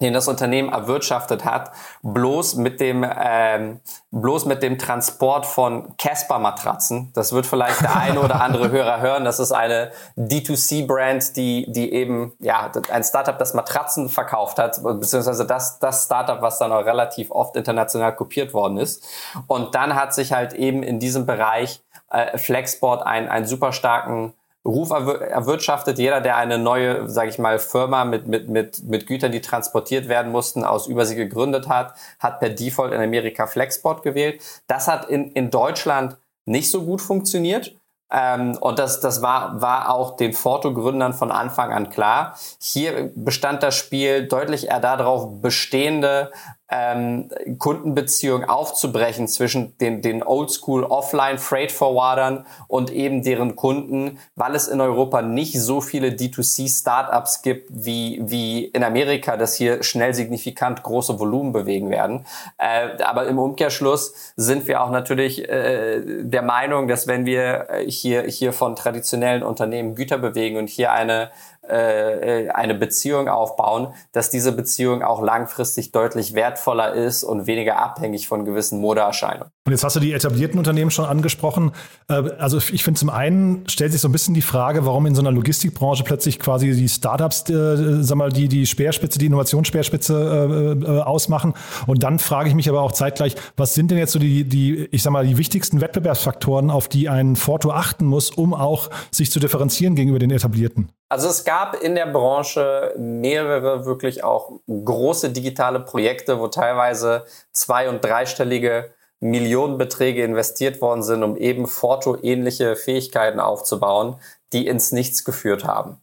den 0.00 0.12
das 0.12 0.28
Unternehmen 0.28 0.72
erwirtschaftet 0.72 1.44
hat, 1.44 1.72
bloß 2.02 2.56
mit 2.56 2.80
dem 2.80 3.04
ähm, 3.08 3.80
bloß 4.10 4.46
mit 4.46 4.62
dem 4.62 4.78
Transport 4.78 5.46
von 5.46 5.96
Casper 5.96 6.38
Matratzen. 6.38 7.10
Das 7.14 7.32
wird 7.32 7.46
vielleicht 7.46 7.80
der 7.82 7.96
eine 7.96 8.20
oder 8.20 8.40
andere 8.40 8.70
Hörer 8.70 9.00
hören. 9.00 9.24
Das 9.24 9.38
ist 9.38 9.52
eine 9.52 9.90
D2C-Brand, 10.16 11.36
die 11.36 11.66
die 11.70 11.92
eben 11.92 12.32
ja 12.38 12.70
ein 12.90 13.04
Startup, 13.04 13.36
das 13.38 13.54
Matratzen 13.54 14.08
verkauft 14.08 14.58
hat, 14.58 14.80
beziehungsweise 14.82 15.46
das 15.46 15.78
das 15.78 16.04
Startup, 16.04 16.40
was 16.40 16.58
dann 16.58 16.72
auch 16.72 16.84
relativ 16.84 17.30
oft 17.30 17.56
international 17.56 18.14
kopiert 18.14 18.54
worden 18.54 18.78
ist. 18.78 19.04
Und 19.46 19.74
dann 19.74 19.94
hat 19.94 20.14
sich 20.14 20.32
halt 20.32 20.52
eben 20.52 20.82
in 20.82 20.98
diesem 20.98 21.26
Bereich 21.26 21.82
äh, 22.10 22.38
Flexport 22.38 23.06
einen 23.06 23.28
einen 23.28 23.46
super 23.46 23.72
starken 23.72 24.32
Ruf 24.68 24.90
erwirtschaftet. 24.90 25.98
Jeder, 25.98 26.20
der 26.20 26.36
eine 26.36 26.58
neue, 26.58 27.08
sage 27.08 27.30
ich 27.30 27.38
mal, 27.38 27.58
Firma 27.58 28.04
mit, 28.04 28.26
mit, 28.28 28.48
mit, 28.48 28.82
mit 28.84 29.06
Gütern, 29.06 29.32
die 29.32 29.40
transportiert 29.40 30.08
werden 30.08 30.30
mussten, 30.30 30.62
aus 30.62 30.86
Übersee 30.86 31.14
gegründet 31.14 31.68
hat, 31.68 31.94
hat 32.18 32.38
per 32.38 32.50
Default 32.50 32.92
in 32.92 33.00
Amerika 33.00 33.46
Flexport 33.46 34.02
gewählt. 34.02 34.42
Das 34.66 34.86
hat 34.86 35.08
in, 35.08 35.32
in 35.32 35.50
Deutschland 35.50 36.16
nicht 36.44 36.70
so 36.70 36.82
gut 36.82 37.00
funktioniert. 37.00 37.74
Ähm, 38.10 38.56
und 38.60 38.78
das, 38.78 39.00
das 39.00 39.20
war, 39.22 39.60
war 39.60 39.94
auch 39.94 40.16
den 40.16 40.32
Forto-Gründern 40.32 41.12
von 41.12 41.30
Anfang 41.30 41.72
an 41.72 41.90
klar. 41.90 42.38
Hier 42.60 43.10
bestand 43.14 43.62
das 43.62 43.74
Spiel 43.74 44.26
deutlich 44.26 44.68
eher 44.68 44.80
darauf, 44.80 45.40
bestehende 45.40 46.30
ähm, 46.70 47.30
Kundenbeziehungen 47.58 48.48
aufzubrechen 48.48 49.26
zwischen 49.26 49.76
den, 49.78 50.02
den 50.02 50.22
Oldschool 50.22 50.84
Offline 50.84 51.38
Freight 51.38 51.72
Forwardern 51.72 52.44
und 52.66 52.90
eben 52.90 53.22
deren 53.22 53.56
Kunden, 53.56 54.18
weil 54.36 54.54
es 54.54 54.68
in 54.68 54.80
Europa 54.80 55.22
nicht 55.22 55.58
so 55.58 55.80
viele 55.80 56.08
D2C 56.08 56.68
Startups 56.68 57.42
gibt 57.42 57.68
wie, 57.70 58.20
wie 58.22 58.64
in 58.66 58.84
Amerika, 58.84 59.36
dass 59.36 59.54
hier 59.54 59.82
schnell 59.82 60.12
signifikant 60.12 60.82
große 60.82 61.18
Volumen 61.18 61.52
bewegen 61.52 61.90
werden. 61.90 62.26
Äh, 62.58 63.02
aber 63.02 63.26
im 63.26 63.38
Umkehrschluss 63.38 64.14
sind 64.36 64.68
wir 64.68 64.82
auch 64.82 64.90
natürlich 64.90 65.48
äh, 65.48 66.02
der 66.04 66.42
Meinung, 66.42 66.86
dass 66.86 67.06
wenn 67.06 67.24
wir 67.24 67.68
hier, 67.86 68.22
hier 68.24 68.52
von 68.52 68.76
traditionellen 68.76 69.42
Unternehmen 69.42 69.94
Güter 69.94 70.18
bewegen 70.18 70.58
und 70.58 70.68
hier 70.68 70.92
eine 70.92 71.30
äh, 71.70 72.44
äh, 72.44 72.48
eine 72.50 72.74
Beziehung 72.74 73.28
aufbauen, 73.28 73.88
dass 74.12 74.30
diese 74.30 74.52
Beziehung 74.52 75.02
auch 75.02 75.22
langfristig 75.22 75.92
deutlich 75.92 76.34
wertvoller 76.34 76.94
ist 76.94 77.24
und 77.24 77.46
weniger 77.46 77.78
abhängig 77.78 78.28
von 78.28 78.44
gewissen 78.44 78.80
Modeerscheinungen. 78.80 79.50
Und 79.66 79.72
jetzt 79.72 79.84
hast 79.84 79.96
du 79.96 80.00
die 80.00 80.14
etablierten 80.14 80.56
Unternehmen 80.58 80.90
schon 80.90 81.04
angesprochen. 81.04 81.72
Äh, 82.08 82.30
also 82.38 82.56
ich 82.56 82.82
finde 82.82 82.98
zum 82.98 83.10
einen 83.10 83.68
stellt 83.68 83.92
sich 83.92 84.00
so 84.00 84.08
ein 84.08 84.12
bisschen 84.12 84.32
die 84.32 84.40
Frage, 84.40 84.86
warum 84.86 85.04
in 85.04 85.14
so 85.14 85.20
einer 85.20 85.30
Logistikbranche 85.30 86.04
plötzlich 86.04 86.38
quasi 86.38 86.72
die 86.72 86.88
Startups, 86.88 87.50
äh, 87.50 88.02
sag 88.02 88.16
mal, 88.16 88.32
die 88.32 88.48
die 88.48 88.64
Speerspitze, 88.64 89.18
die 89.18 89.26
Innovationsspeerspitze 89.26 90.78
äh, 90.86 91.00
ausmachen. 91.00 91.52
Und 91.86 92.02
dann 92.02 92.18
frage 92.18 92.48
ich 92.48 92.54
mich 92.54 92.70
aber 92.70 92.80
auch 92.80 92.92
zeitgleich, 92.92 93.34
was 93.58 93.74
sind 93.74 93.90
denn 93.90 93.98
jetzt 93.98 94.12
so 94.12 94.18
die, 94.18 94.44
die, 94.44 94.88
ich 94.90 95.02
sag 95.02 95.10
mal, 95.10 95.26
die 95.26 95.36
wichtigsten 95.36 95.82
Wettbewerbsfaktoren, 95.82 96.70
auf 96.70 96.88
die 96.88 97.10
ein 97.10 97.36
Forto 97.36 97.70
achten 97.70 98.06
muss, 98.06 98.30
um 98.30 98.54
auch 98.54 98.88
sich 99.10 99.30
zu 99.30 99.38
differenzieren 99.38 99.94
gegenüber 99.94 100.18
den 100.18 100.30
etablierten? 100.30 100.88
Also 101.08 101.28
es 101.28 101.44
gab 101.44 101.74
in 101.74 101.94
der 101.94 102.06
Branche 102.06 102.94
mehrere 102.98 103.86
wirklich 103.86 104.24
auch 104.24 104.60
große 104.68 105.30
digitale 105.30 105.80
Projekte, 105.80 106.38
wo 106.38 106.48
teilweise 106.48 107.24
zwei- 107.52 107.88
und 107.88 108.04
dreistellige 108.04 108.92
Millionenbeträge 109.20 110.22
investiert 110.22 110.80
worden 110.80 111.02
sind, 111.02 111.22
um 111.22 111.36
eben 111.36 111.66
Forto-ähnliche 111.66 112.76
Fähigkeiten 112.76 113.40
aufzubauen, 113.40 114.16
die 114.52 114.66
ins 114.66 114.92
Nichts 114.92 115.24
geführt 115.24 115.64
haben. 115.64 116.00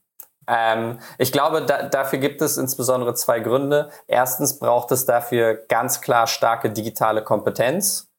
Ähm, 0.47 0.99
ich 1.17 1.31
glaube, 1.31 1.61
da, 1.61 1.83
dafür 1.83 2.19
gibt 2.19 2.41
es 2.41 2.57
insbesondere 2.57 3.13
zwei 3.13 3.39
Gründe. 3.39 3.89
Erstens 4.07 4.59
braucht 4.59 4.91
es 4.91 5.05
dafür 5.05 5.55
ganz 5.55 6.01
klar 6.01 6.27
starke 6.27 6.71
digitale 6.71 7.23
Kompetenz 7.23 8.09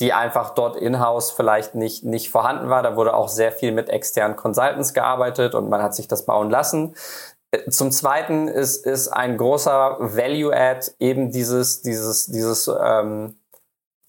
die 0.00 0.12
einfach 0.12 0.54
dort 0.54 0.76
in-house 0.76 1.30
vielleicht 1.30 1.74
nicht, 1.74 2.04
nicht 2.04 2.30
vorhanden 2.30 2.70
war. 2.70 2.82
Da 2.82 2.96
wurde 2.96 3.14
auch 3.14 3.28
sehr 3.28 3.52
viel 3.52 3.72
mit 3.72 3.88
externen 3.90 4.36
Consultants 4.36 4.94
gearbeitet 4.94 5.54
und 5.54 5.68
man 5.68 5.82
hat 5.82 5.94
sich 5.94 6.08
das 6.08 6.24
bauen 6.24 6.50
lassen. 6.50 6.94
Äh, 7.50 7.70
zum 7.70 7.92
Zweiten 7.92 8.48
ist, 8.48 8.86
ist 8.86 9.08
ein 9.08 9.36
großer 9.36 9.96
Value-Add 10.00 10.92
eben 10.98 11.30
dieses, 11.30 11.82
dieses, 11.82 12.26
dieses 12.26 12.68
ähm, 12.82 13.36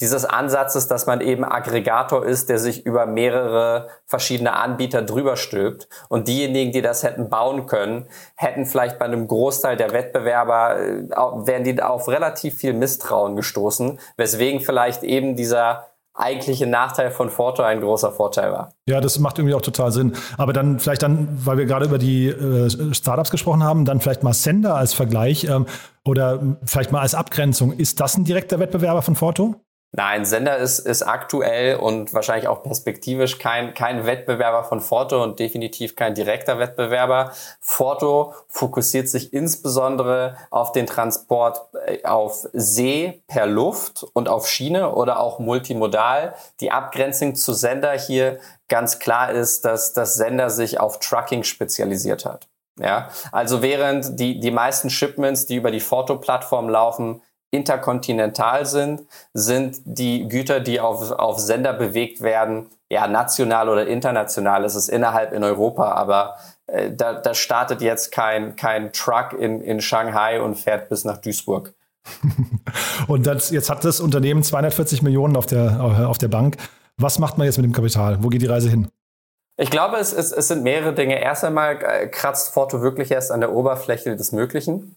dieses 0.01 0.25
Ansatzes, 0.25 0.87
dass 0.87 1.05
man 1.05 1.21
eben 1.21 1.45
Aggregator 1.45 2.25
ist, 2.25 2.49
der 2.49 2.57
sich 2.57 2.85
über 2.85 3.05
mehrere 3.05 3.87
verschiedene 4.05 4.53
Anbieter 4.53 5.03
drüber 5.03 5.37
stülpt. 5.37 5.87
Und 6.09 6.27
diejenigen, 6.27 6.71
die 6.71 6.81
das 6.81 7.03
hätten 7.03 7.29
bauen 7.29 7.67
können, 7.67 8.07
hätten 8.35 8.65
vielleicht 8.65 8.99
bei 8.99 9.05
einem 9.05 9.27
Großteil 9.27 9.77
der 9.77 9.93
Wettbewerber, 9.93 10.79
äh, 10.79 11.03
wären 11.45 11.63
die 11.63 11.81
auf 11.81 12.07
relativ 12.07 12.55
viel 12.55 12.73
Misstrauen 12.73 13.35
gestoßen, 13.35 13.99
weswegen 14.17 14.59
vielleicht 14.59 15.03
eben 15.03 15.35
dieser 15.35 15.85
eigentliche 16.13 16.67
Nachteil 16.67 17.11
von 17.11 17.29
Forto 17.29 17.63
ein 17.63 17.79
großer 17.79 18.11
Vorteil 18.11 18.51
war. 18.51 18.73
Ja, 18.87 18.99
das 18.99 19.17
macht 19.19 19.37
irgendwie 19.39 19.55
auch 19.55 19.61
total 19.61 19.91
Sinn. 19.91 20.13
Aber 20.37 20.51
dann 20.51 20.79
vielleicht 20.79 21.03
dann, 21.03 21.27
weil 21.45 21.57
wir 21.57 21.65
gerade 21.65 21.85
über 21.85 21.97
die 21.97 22.27
äh, 22.27 22.93
Startups 22.93 23.31
gesprochen 23.31 23.63
haben, 23.63 23.85
dann 23.85 24.01
vielleicht 24.01 24.23
mal 24.23 24.33
Sender 24.33 24.75
als 24.75 24.93
Vergleich 24.93 25.45
ähm, 25.45 25.67
oder 26.03 26.57
vielleicht 26.65 26.91
mal 26.91 26.99
als 26.99 27.15
Abgrenzung. 27.15 27.71
Ist 27.73 27.99
das 27.99 28.17
ein 28.17 28.25
direkter 28.25 28.59
Wettbewerber 28.59 29.01
von 29.01 29.15
Forto? 29.15 29.55
Nein, 29.93 30.23
Sender 30.23 30.58
ist, 30.58 30.80
ist 30.80 31.01
aktuell 31.01 31.75
und 31.75 32.13
wahrscheinlich 32.13 32.47
auch 32.47 32.63
perspektivisch 32.63 33.39
kein, 33.39 33.73
kein 33.73 34.06
Wettbewerber 34.06 34.63
von 34.63 34.80
Forto 34.80 35.21
und 35.21 35.39
definitiv 35.39 35.97
kein 35.97 36.15
direkter 36.15 36.60
Wettbewerber. 36.60 37.34
Forto 37.60 38.34
fokussiert 38.47 39.10
sich 39.10 39.34
insbesondere 39.34 40.38
auf 40.49 40.71
den 40.71 40.88
Transport 40.88 41.67
äh, 41.86 42.06
auf 42.06 42.47
See 42.54 43.21
per 43.27 43.45
Luft 43.45 44.06
und 44.13 44.30
auf 44.30 44.47
Schiene 44.47 44.93
oder 44.93 45.19
auch 45.19 45.39
multimodal. 45.39 46.36
Die 46.62 46.71
Abgrenzung 46.71 47.36
zu 47.36 47.51
Sender 47.51 47.91
hier 47.91 48.39
ganz 48.69 48.99
klar 48.99 49.32
ist, 49.32 49.65
dass 49.65 49.91
das 49.91 50.15
Sender 50.15 50.49
sich 50.49 50.80
auf 50.80 50.99
Trucking 50.99 51.43
spezialisiert 51.43 52.23
hat. 52.23 52.47
Ja, 52.80 53.10
also 53.34 53.62
während 53.62 54.17
die, 54.17 54.39
die 54.39 54.51
meisten 54.51 54.89
Shipments, 54.89 55.45
die 55.45 55.58
über 55.58 55.71
die 55.71 55.82
Forto-Plattform 55.82 56.69
laufen, 56.69 57.21
interkontinental 57.51 58.65
sind, 58.65 59.01
sind 59.33 59.81
die 59.85 60.27
Güter, 60.27 60.61
die 60.61 60.79
auf, 60.79 61.11
auf 61.11 61.39
Sender 61.39 61.73
bewegt 61.73 62.21
werden, 62.21 62.67
ja, 62.91 63.07
national 63.07 63.69
oder 63.69 63.87
international 63.87 64.65
ist 64.65 64.75
es 64.75 64.89
innerhalb 64.89 65.31
in 65.31 65.43
Europa, 65.45 65.91
aber 65.93 66.35
äh, 66.67 66.91
da, 66.91 67.13
da 67.13 67.33
startet 67.33 67.81
jetzt 67.81 68.11
kein, 68.11 68.55
kein 68.57 68.91
Truck 68.91 69.33
in, 69.33 69.61
in 69.61 69.79
Shanghai 69.79 70.41
und 70.41 70.55
fährt 70.55 70.89
bis 70.89 71.05
nach 71.05 71.17
Duisburg. 71.17 71.73
und 73.07 73.27
das, 73.27 73.49
jetzt 73.51 73.69
hat 73.69 73.85
das 73.85 74.01
Unternehmen 74.01 74.43
240 74.43 75.03
Millionen 75.03 75.37
auf 75.37 75.45
der, 75.45 75.81
auf 75.81 76.17
der 76.17 76.27
Bank. 76.27 76.57
Was 76.97 77.19
macht 77.19 77.37
man 77.37 77.45
jetzt 77.45 77.57
mit 77.57 77.65
dem 77.65 77.73
Kapital? 77.73 78.21
Wo 78.23 78.27
geht 78.27 78.41
die 78.41 78.47
Reise 78.47 78.69
hin? 78.69 78.89
Ich 79.57 79.69
glaube, 79.69 79.97
es, 79.97 80.11
es, 80.11 80.31
es 80.31 80.47
sind 80.47 80.63
mehrere 80.63 80.93
Dinge. 80.93 81.21
Erst 81.21 81.43
einmal 81.43 81.77
äh, 81.81 82.07
kratzt 82.07 82.53
Forto 82.53 82.81
wirklich 82.81 83.11
erst 83.11 83.31
an 83.31 83.39
der 83.39 83.53
Oberfläche 83.53 84.15
des 84.15 84.31
Möglichen. 84.31 84.95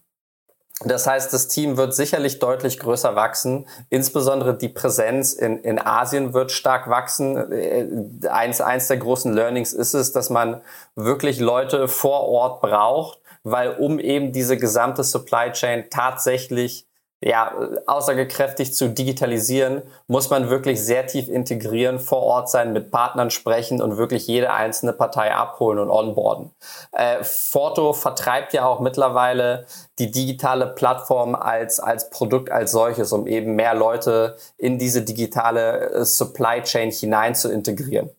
Das 0.81 1.07
heißt, 1.07 1.33
das 1.33 1.47
Team 1.47 1.77
wird 1.77 1.95
sicherlich 1.95 2.41
deutlich 2.41 2.81
größer 2.81 3.15
wachsen. 3.15 3.67
Insbesondere 3.91 4.59
die 4.59 4.69
Präsenz 4.69 5.33
in, 5.33 5.59
in 5.59 5.79
Asien 5.79 6.35
wird 6.35 6.51
stark 6.51 6.89
wachsen. 6.91 7.53
Äh, 7.53 8.29
eins, 8.29 8.61
eins 8.61 8.89
der 8.89 8.97
großen 8.97 9.33
Learnings 9.33 9.73
ist 9.73 9.95
es, 9.95 10.13
dass 10.13 10.31
man 10.31 10.61
wirklich 10.97 11.39
Leute 11.39 11.87
vor 11.87 12.29
Ort 12.29 12.61
braucht, 12.61 13.21
weil 13.45 13.71
um 13.71 14.01
eben 14.01 14.33
diese 14.33 14.57
gesamte 14.57 15.05
Supply 15.05 15.53
Chain 15.53 15.85
tatsächlich 15.91 16.87
ja, 17.25 17.53
aussagekräftig 17.87 18.75
zu 18.75 18.91
digitalisieren, 18.91 19.81
muss 20.09 20.29
man 20.29 20.51
wirklich 20.51 20.85
sehr 20.85 21.07
tief 21.07 21.31
integrieren, 21.31 21.99
vor 21.99 22.21
Ort 22.23 22.51
sein, 22.51 22.75
mit 22.75 22.91
Partnern 22.91 23.31
sprechen 23.31 23.81
und 23.81 23.97
wirklich 23.97 24.27
jede 24.27 24.53
einzelne 24.53 24.93
Partei 24.93 25.35
abholen 25.35 25.79
und 25.79 25.89
onboarden. 25.89 26.51
Äh, 26.93 27.25
Forto 27.25 27.95
vertreibt 27.95 28.53
ja 28.53 28.67
auch 28.67 28.81
mittlerweile 28.81 29.65
die 29.99 30.11
digitale 30.11 30.67
Plattform 30.67 31.35
als, 31.35 31.81
als 31.81 32.11
Produkt 32.11 32.51
als 32.51 32.73
solches, 32.73 33.13
um 33.13 33.27
eben 33.27 33.55
mehr 33.55 33.75
Leute 33.75 34.37
in 34.59 34.79
diese 34.79 35.01
digitale 35.01 35.93
äh, 35.93 36.05
Supply 36.05 36.63
Chain 36.63 36.91
hinein 36.91 37.35
zu 37.35 37.51
integrieren. 37.51 38.11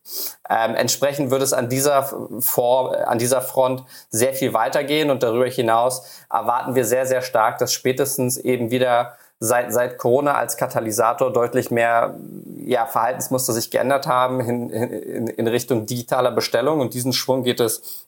Ähm, 0.48 0.74
entsprechend 0.74 1.30
wird 1.30 1.42
es 1.42 1.52
an 1.52 1.68
dieser, 1.68 2.02
Vor 2.40 2.96
an 3.06 3.18
dieser 3.18 3.40
Front 3.40 3.84
sehr 4.10 4.32
viel 4.32 4.52
weitergehen 4.52 5.10
und 5.10 5.22
darüber 5.22 5.46
hinaus 5.46 6.04
erwarten 6.30 6.74
wir 6.74 6.84
sehr, 6.84 7.06
sehr 7.06 7.22
stark, 7.22 7.58
dass 7.58 7.72
spätestens 7.72 8.36
eben 8.36 8.70
wieder 8.70 8.95
seit, 9.38 9.72
seit 9.72 9.98
Corona 9.98 10.34
als 10.34 10.56
Katalysator 10.56 11.32
deutlich 11.32 11.70
mehr 11.70 12.16
ja, 12.64 12.86
Verhaltensmuster 12.86 13.52
sich 13.52 13.70
geändert 13.70 14.06
haben 14.06 14.40
in, 14.40 14.70
in, 14.70 15.26
in 15.28 15.46
Richtung 15.46 15.86
digitaler 15.86 16.32
Bestellung 16.32 16.80
und 16.80 16.94
diesen 16.94 17.12
Schwung 17.12 17.42
geht 17.42 17.60
es 17.60 18.06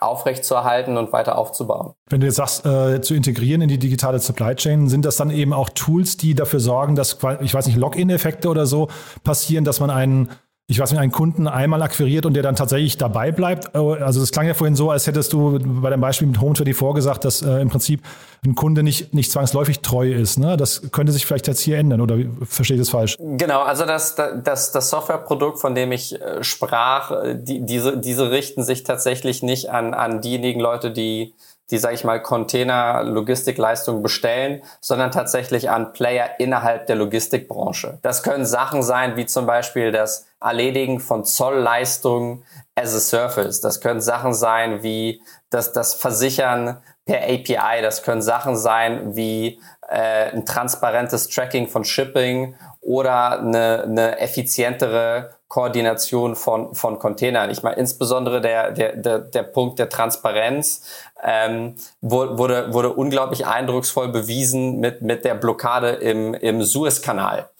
aufrechtzuerhalten 0.00 0.96
und 0.96 1.12
weiter 1.12 1.38
aufzubauen. 1.38 1.94
Wenn 2.08 2.20
du 2.20 2.26
jetzt 2.26 2.36
sagst, 2.36 2.64
äh, 2.64 3.00
zu 3.00 3.14
integrieren 3.14 3.62
in 3.62 3.68
die 3.68 3.78
digitale 3.78 4.20
Supply 4.20 4.54
Chain, 4.54 4.88
sind 4.88 5.04
das 5.04 5.16
dann 5.16 5.30
eben 5.30 5.52
auch 5.52 5.70
Tools, 5.70 6.16
die 6.16 6.34
dafür 6.34 6.60
sorgen, 6.60 6.94
dass, 6.94 7.18
ich 7.40 7.54
weiß 7.54 7.66
nicht, 7.66 7.76
Login-Effekte 7.76 8.48
oder 8.48 8.66
so 8.66 8.88
passieren, 9.24 9.64
dass 9.64 9.80
man 9.80 9.90
einen 9.90 10.30
ich 10.70 10.78
weiß 10.78 10.90
nicht, 10.90 11.00
einen 11.00 11.12
Kunden 11.12 11.48
einmal 11.48 11.80
akquiriert 11.80 12.26
und 12.26 12.34
der 12.34 12.42
dann 12.42 12.54
tatsächlich 12.54 12.98
dabei 12.98 13.32
bleibt. 13.32 13.74
Also 13.74 14.20
das 14.20 14.30
klang 14.30 14.46
ja 14.46 14.52
vorhin 14.52 14.76
so, 14.76 14.90
als 14.90 15.06
hättest 15.06 15.32
du 15.32 15.58
bei 15.80 15.88
dem 15.88 16.02
Beispiel 16.02 16.28
mit 16.28 16.38
Home24 16.38 16.94
gesagt, 16.94 17.24
dass 17.24 17.40
äh, 17.40 17.62
im 17.62 17.70
Prinzip 17.70 18.02
ein 18.44 18.54
Kunde 18.54 18.82
nicht, 18.82 19.14
nicht 19.14 19.32
zwangsläufig 19.32 19.80
treu 19.80 20.12
ist. 20.12 20.38
Ne? 20.38 20.58
Das 20.58 20.92
könnte 20.92 21.12
sich 21.12 21.24
vielleicht 21.24 21.46
jetzt 21.46 21.60
hier 21.60 21.78
ändern 21.78 22.02
oder 22.02 22.18
verstehe 22.44 22.76
ich 22.76 22.82
das 22.82 22.90
falsch? 22.90 23.16
Genau, 23.18 23.62
also 23.62 23.86
das, 23.86 24.14
das, 24.14 24.70
das 24.70 24.90
Softwareprodukt, 24.90 25.58
von 25.58 25.74
dem 25.74 25.90
ich 25.90 26.20
äh, 26.20 26.44
sprach, 26.44 27.12
äh, 27.12 27.38
die, 27.40 27.64
diese, 27.64 27.96
diese 27.96 28.30
richten 28.30 28.62
sich 28.62 28.84
tatsächlich 28.84 29.42
nicht 29.42 29.70
an, 29.70 29.94
an 29.94 30.20
diejenigen 30.20 30.60
Leute, 30.60 30.90
die 30.90 31.32
die, 31.70 31.78
sage 31.78 31.94
ich 31.94 32.04
mal, 32.04 32.22
Container-Logistikleistungen 32.22 34.02
bestellen, 34.02 34.62
sondern 34.80 35.10
tatsächlich 35.10 35.70
an 35.70 35.92
Player 35.92 36.38
innerhalb 36.38 36.86
der 36.86 36.96
Logistikbranche. 36.96 37.98
Das 38.02 38.22
können 38.22 38.46
Sachen 38.46 38.82
sein, 38.82 39.16
wie 39.16 39.26
zum 39.26 39.46
Beispiel 39.46 39.92
das 39.92 40.26
Erledigen 40.40 41.00
von 41.00 41.24
Zollleistungen 41.24 42.44
as 42.74 42.94
a 42.94 43.00
Service. 43.00 43.60
Das 43.60 43.80
können 43.80 44.00
Sachen 44.00 44.32
sein 44.32 44.82
wie 44.82 45.20
das, 45.50 45.72
das 45.72 45.94
Versichern 45.94 46.78
per 47.04 47.22
API. 47.22 47.82
Das 47.82 48.02
können 48.02 48.22
Sachen 48.22 48.56
sein 48.56 49.16
wie 49.16 49.60
äh, 49.88 50.30
ein 50.30 50.46
transparentes 50.46 51.28
Tracking 51.28 51.66
von 51.66 51.84
Shipping 51.84 52.54
oder 52.80 53.40
eine, 53.40 53.82
eine 53.82 54.18
effizientere 54.20 55.30
Koordination 55.48 56.36
von, 56.36 56.74
von 56.74 56.98
Containern. 56.98 57.50
Ich 57.50 57.62
meine, 57.62 57.76
insbesondere 57.76 58.42
der, 58.42 58.70
der, 58.70 58.96
der, 58.96 59.18
der 59.18 59.42
Punkt 59.42 59.78
der 59.78 59.88
Transparenz 59.88 60.82
ähm, 61.22 61.76
wurde, 62.00 62.72
wurde 62.72 62.92
unglaublich 62.92 63.46
eindrucksvoll 63.46 64.08
bewiesen 64.08 64.78
mit, 64.80 65.02
mit 65.02 65.24
der 65.24 65.34
Blockade 65.34 65.90
im, 65.90 66.34
im 66.34 66.62
Suezkanal. 66.62 67.50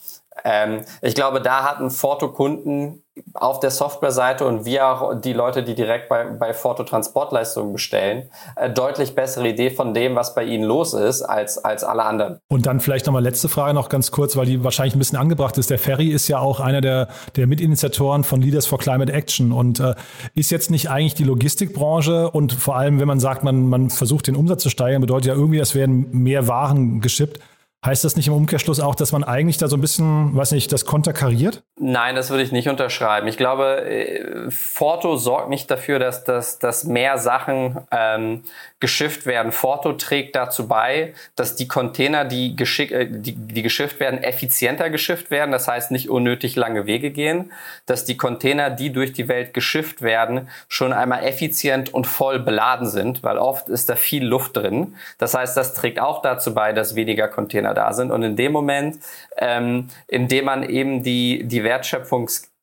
Ähm, 0.45 0.85
ich 1.03 1.15
glaube, 1.15 1.41
da 1.41 1.65
hatten 1.65 1.91
Forto-Kunden 1.91 3.03
auf 3.35 3.61
der 3.61 3.71
Softwareseite 3.71 4.47
und 4.47 4.65
wir 4.65 4.87
auch 4.87 5.21
die 5.21 5.33
Leute, 5.33 5.63
die 5.63 5.75
direkt 5.75 6.09
bei, 6.09 6.25
bei 6.25 6.55
Forto 6.55 6.85
Transportleistungen 6.85 7.73
bestellen, 7.73 8.31
äh, 8.57 8.71
deutlich 8.71 9.15
bessere 9.15 9.49
Idee 9.49 9.71
von 9.71 9.95
dem, 9.95 10.17
was 10.17 10.35
bei 10.35 10.45
ihnen 10.45 10.65
los 10.65 10.95
ist, 10.95 11.23
als, 11.23 11.59
als 11.59 11.85
alle 11.85 12.05
anderen. 12.05 12.39
Und 12.49 12.67
dann 12.67 12.81
vielleicht 12.81 13.07
nochmal 13.07 13.23
letzte 13.23 13.49
Frage 13.49 13.75
noch 13.75 13.89
ganz 13.89 14.11
kurz, 14.11 14.37
weil 14.37 14.47
die 14.47 14.65
wahrscheinlich 14.65 14.95
ein 14.95 14.99
bisschen 14.99 15.19
angebracht 15.19 15.59
ist. 15.59 15.71
Der 15.71 15.79
Ferry 15.79 16.09
ist 16.09 16.29
ja 16.29 16.39
auch 16.39 16.61
einer 16.61 16.81
der, 16.81 17.09
der 17.37 17.47
Mitinitiatoren 17.47 18.25
von 18.25 18.41
Leaders 18.41 18.67
for 18.67 18.79
Climate 18.79 19.13
Action 19.13 19.53
und 19.53 19.81
äh, 19.81 19.95
ist 20.35 20.51
jetzt 20.51 20.71
nicht 20.71 20.91
eigentlich 20.91 21.15
die 21.15 21.25
Logistikbranche 21.25 22.31
und 22.31 22.53
vor 22.53 22.77
allem, 22.77 23.01
wenn 23.01 23.09
man 23.09 23.21
sagt, 23.21 23.45
man, 23.45 23.69
man 23.69 23.91
versucht 23.91 24.27
den 24.27 24.37
Umsatz 24.37 24.63
zu 24.63 24.71
steigern, 24.71 25.01
bedeutet 25.01 25.27
ja 25.27 25.35
irgendwie, 25.35 25.59
es 25.59 25.75
werden 25.75 26.09
mehr 26.13 26.49
Waren 26.49 27.01
geschippt. 27.01 27.41
Heißt 27.87 28.03
das 28.05 28.17
nicht 28.17 28.27
im 28.27 28.35
Umkehrschluss 28.35 28.81
auch, 28.81 28.97
dass 28.97 29.13
man 29.13 29.23
eigentlich 29.23 29.57
da 29.57 29.69
so 29.69 29.77
ein 29.77 29.81
bisschen, 29.81 30.35
weiß 30.35 30.51
nicht, 30.51 30.73
das 30.73 30.85
konterkariert? 30.85 31.63
Nein, 31.79 32.17
das 32.17 32.29
würde 32.29 32.43
ich 32.43 32.51
nicht 32.51 32.69
unterschreiben. 32.69 33.29
Ich 33.29 33.37
glaube, 33.37 33.85
äh, 33.85 34.51
Forto 34.51 35.17
sorgt 35.17 35.49
nicht 35.49 35.71
dafür, 35.71 36.01
dass, 36.01 36.25
dass, 36.25 36.59
dass 36.59 36.83
mehr 36.83 37.19
Sachen 37.19 37.79
ähm, 37.93 38.43
geschifft 38.81 39.27
werden. 39.27 39.53
Forto 39.53 39.93
trägt 39.93 40.35
dazu 40.35 40.67
bei, 40.67 41.15
dass 41.37 41.55
die 41.55 41.69
Container, 41.69 42.25
die, 42.25 42.57
geschick, 42.57 42.91
äh, 42.91 43.07
die, 43.09 43.37
die 43.37 43.63
geschifft 43.63 44.01
werden, 44.01 44.25
effizienter 44.25 44.91
geschifft 44.91 45.31
werden. 45.31 45.53
Das 45.53 45.69
heißt, 45.69 45.93
nicht 45.93 46.11
unnötig 46.11 46.57
lange 46.57 46.87
Wege 46.87 47.13
gehen. 47.13 47.53
Dass 47.87 48.05
die 48.05 48.17
Container, 48.17 48.71
die 48.71 48.91
durch 48.91 49.13
die 49.13 49.29
Welt 49.29 49.55
geschifft 49.55 50.03
werden, 50.03 50.49
schon 50.69 50.93
einmal 50.93 51.23
effizient 51.23 51.95
und 51.95 52.09
voll 52.09 52.41
beladen 52.41 52.89
sind, 52.89 53.23
weil 53.23 53.39
oft 53.39 53.69
ist 53.69 53.89
da 53.89 53.95
viel 53.95 54.25
Luft 54.27 54.57
drin. 54.57 54.97
Das 55.19 55.35
heißt, 55.35 55.57
das 55.57 55.75
trägt 55.75 56.01
auch 56.01 56.23
dazu 56.23 56.55
bei, 56.55 56.73
dass 56.73 56.97
weniger 56.97 57.29
Container 57.29 57.68
Container 57.69 57.75
da 57.75 57.93
sind. 57.93 58.11
Und 58.11 58.23
in 58.23 58.37
dem 58.37 58.53
Moment, 58.53 58.99
ähm, 59.37 59.89
in 60.07 60.29
dem 60.29 60.45
man 60.45 60.69
eben 60.69 61.03
die, 61.03 61.45
die 61.45 61.65